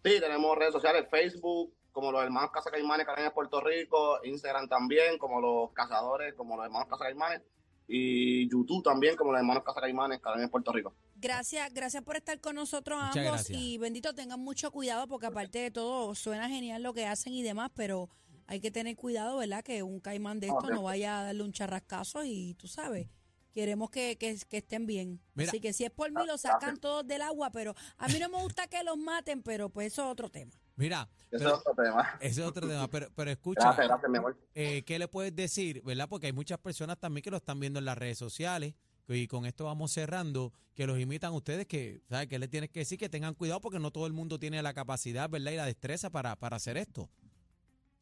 Sí, 0.04 0.20
tenemos 0.20 0.58
redes 0.58 0.74
sociales, 0.74 1.08
Facebook, 1.12 1.74
como 1.92 2.12
los 2.12 2.24
hermanos 2.24 2.50
Casa 2.52 2.72
Caimanes 2.72 3.06
que 3.06 3.24
en 3.24 3.32
Puerto 3.32 3.62
Rico, 3.62 4.20
Instagram 4.24 4.68
también, 4.68 5.18
como 5.20 5.40
los 5.40 5.72
cazadores, 5.74 6.34
como 6.34 6.56
los 6.58 6.66
hermanos 6.66 6.88
Casa 6.90 7.04
Caimanes, 7.06 7.42
y 7.88 8.50
YouTube 8.50 8.84
también, 8.84 9.16
como 9.16 9.32
los 9.32 9.40
hermanos 9.40 9.64
Casa 9.64 9.82
Caimanes 9.82 10.20
que 10.20 10.28
están 10.28 10.42
en 10.42 10.50
Puerto 10.50 10.72
Rico. 10.72 10.94
Gracias, 11.16 11.74
gracias 11.74 12.04
por 12.04 12.16
estar 12.16 12.40
con 12.40 12.56
nosotros 12.56 12.98
Muchas 13.00 13.18
ambos 13.18 13.32
gracias. 13.34 13.58
y 13.60 13.78
bendito 13.78 14.14
tengan 14.14 14.40
mucho 14.40 14.72
cuidado 14.72 15.08
porque 15.08 15.28
aparte 15.28 15.60
de 15.60 15.72
todo 15.72 16.16
suena 16.16 16.50
genial 16.50 16.84
lo 16.84 16.94
que 16.94 17.06
hacen 17.06 17.34
y 17.34 17.44
demás, 17.44 17.72
pero 17.76 18.10
hay 18.48 18.60
que 18.60 18.72
tener 18.72 18.96
cuidado, 18.96 19.38
¿verdad? 19.38 19.64
Que 19.64 19.84
un 19.84 20.00
caimán 20.00 20.40
de 20.40 20.48
esto 20.48 20.70
no 20.70 20.84
vaya 20.84 21.20
a 21.20 21.24
darle 21.24 21.44
un 21.44 21.54
charrascazo 21.54 22.24
y 22.26 22.56
tú 22.56 22.68
sabes, 22.68 23.08
queremos 23.54 23.90
que, 23.90 24.18
que, 24.18 24.38
que 24.50 24.58
estén 24.58 24.86
bien. 24.86 25.22
Mira. 25.34 25.50
Así 25.50 25.60
que 25.60 25.74
si 25.74 25.86
es 25.86 25.92
por 25.92 26.12
mí 26.12 26.26
lo 26.26 26.38
sacan 26.38 26.78
todos 26.78 27.08
del 27.08 27.22
agua, 27.22 27.52
pero 27.52 27.74
a 27.98 28.08
mí 28.08 28.20
no 28.20 28.30
me 28.30 28.42
gusta 28.42 28.68
que 28.68 28.84
los 28.84 28.98
maten, 28.98 29.44
pero 29.44 29.70
pues 29.70 29.94
eso 29.94 30.04
es 30.04 30.12
otro 30.12 30.30
tema. 30.30 30.52
Mira, 30.76 31.08
Ese 31.32 31.44
pero- 31.46 31.50
es 31.56 31.60
otro 31.68 31.84
tema. 31.84 32.18
ese 32.20 32.42
es 32.42 32.48
otro 32.48 32.68
tema, 32.68 32.88
pero, 32.88 33.08
pero 33.16 33.30
escucha, 33.32 33.62
Gracias, 33.62 33.88
gracias, 33.88 34.12
mi 34.12 34.18
amor. 34.18 34.38
eh, 34.56 34.84
¿qué 34.84 34.98
le 34.98 35.08
puedes 35.08 35.36
decir, 35.36 35.82
verdad? 35.84 36.08
Porque 36.10 36.28
hay 36.28 36.34
muchas 36.34 36.58
personas 36.58 36.98
también 37.00 37.24
que 37.24 37.30
lo 37.32 37.38
están 37.38 37.60
viendo 37.60 37.80
en 37.80 37.86
las 37.86 37.98
redes 37.98 38.18
sociales 38.18 38.74
y 39.08 39.28
con 39.28 39.46
esto 39.46 39.66
vamos 39.66 39.92
cerrando, 39.92 40.52
que 40.74 40.88
los 40.88 40.98
imitan 41.00 41.34
ustedes, 41.34 41.68
que, 41.68 42.02
¿sabes? 42.10 42.28
Que 42.28 42.40
les 42.40 42.50
tienes 42.50 42.70
que 42.72 42.80
decir 42.80 42.98
que 42.98 43.10
tengan 43.10 43.36
cuidado 43.36 43.62
porque 43.62 43.78
no 43.80 43.92
todo 43.92 44.08
el 44.08 44.14
mundo 44.14 44.40
tiene 44.40 44.62
la 44.64 44.74
capacidad, 44.74 45.30
¿verdad? 45.30 45.52
Y 45.52 45.56
la 45.58 45.66
destreza 45.66 46.10
para, 46.10 46.36
para 46.36 46.56
hacer 46.56 46.78
esto. 46.78 47.10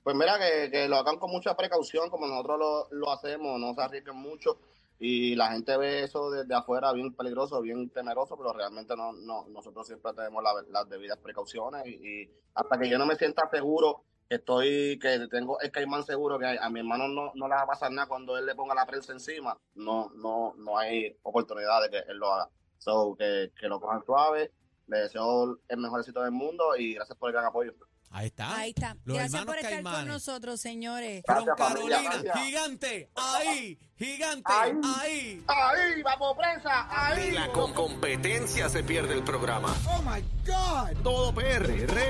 Pues 0.04 0.16
mira, 0.16 0.40
que, 0.40 0.72
que 0.72 0.88
lo 0.88 0.96
hagan 0.96 1.18
con 1.20 1.30
mucha 1.30 1.56
precaución, 1.58 2.10
como 2.10 2.26
nosotros 2.28 2.58
lo, 2.60 2.88
lo 2.98 3.12
hacemos, 3.12 3.60
no 3.60 3.74
se 3.76 3.82
arriesguen 3.82 4.16
mucho. 4.16 4.58
Y 5.04 5.36
la 5.36 5.52
gente 5.52 5.76
ve 5.78 6.04
eso 6.04 6.30
desde 6.30 6.54
afuera 6.54 6.94
bien 6.94 7.12
peligroso, 7.16 7.60
bien 7.60 7.90
temeroso, 7.90 8.38
pero 8.38 8.54
realmente 8.54 8.96
no, 8.96 9.12
no 9.14 9.48
nosotros 9.48 9.88
siempre 9.88 10.14
tenemos 10.14 10.44
la- 10.44 10.64
las 10.70 10.88
debidas 10.90 11.18
precauciones. 11.18 11.88
Y, 11.88 12.30
hasta 12.54 12.78
que 12.78 12.88
yo 12.88 13.00
no 13.00 13.08
me 13.08 13.16
sienta 13.16 13.50
seguro 13.50 14.04
que 14.30 14.36
estoy, 14.36 15.00
que 15.00 15.28
tengo 15.32 15.60
el 15.60 15.72
caimán 15.72 16.04
seguro, 16.04 16.38
que 16.38 16.46
a, 16.46 16.64
a 16.66 16.70
mi 16.70 16.82
hermano 16.82 17.08
no, 17.08 17.32
no 17.34 17.48
le 17.48 17.56
va 17.56 17.62
a 17.64 17.66
pasar 17.66 17.92
nada 17.92 18.08
cuando 18.08 18.38
él 18.38 18.46
le 18.46 18.54
ponga 18.54 18.76
la 18.76 18.86
prensa 18.86 19.12
encima, 19.12 19.58
no, 19.74 20.12
no, 20.16 20.54
no 20.58 20.78
hay 20.78 21.18
oportunidad 21.24 21.82
de 21.82 21.90
que 21.90 21.98
él 22.12 22.18
lo 22.18 22.32
haga. 22.32 22.50
So, 22.78 23.16
que, 23.18 23.52
que 23.60 23.68
lo 23.68 23.80
cojan 23.82 24.04
suave. 24.06 24.52
Le 24.88 25.00
deseo 25.00 25.58
el 25.68 25.78
mejor 25.80 26.02
éxito 26.02 26.22
del 26.22 26.32
mundo 26.32 26.76
y 26.78 26.94
gracias 26.94 27.18
por 27.18 27.30
el 27.30 27.34
gran 27.34 27.46
apoyo. 27.46 27.74
Ahí 28.12 28.28
está. 28.28 28.56
Ahí 28.58 28.70
está. 28.76 28.96
Los 29.06 29.18
Gracias 29.18 29.46
por 29.46 29.56
estar 29.56 29.72
con 29.72 29.84
Caimanes. 29.84 30.08
nosotros, 30.08 30.60
señores. 30.60 31.24
Gracias, 31.26 31.58
familia, 31.58 31.98
Carolina, 31.98 32.22
gracias. 32.24 32.46
gigante, 32.46 33.10
ahí, 33.16 33.80
gigante, 33.98 34.44
Ahí. 34.54 34.72
ahí. 35.00 35.44
¡Ahí, 35.48 36.02
vamos, 36.04 36.36
prensa! 36.38 36.88
¡Ahí! 36.90 37.32
La 37.32 37.48
con 37.54 37.74
competencia 37.74 38.68
se 38.70 38.84
pierde 38.84 39.14
el 39.14 39.24
programa. 39.24 39.74
Oh 39.88 40.02
my 40.02 40.22
God. 40.46 41.02
Todo 41.04 41.34
PR 41.34 41.70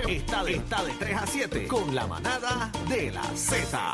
está 0.10 0.44
de, 0.44 0.56
está 0.56 0.84
de 0.84 0.94
3 0.94 1.18
a 1.18 1.28
7 1.28 1.68
con 1.68 1.94
la 1.94 2.08
manada 2.08 2.72
de 2.90 3.12
la 3.12 3.24
Z. 3.36 3.90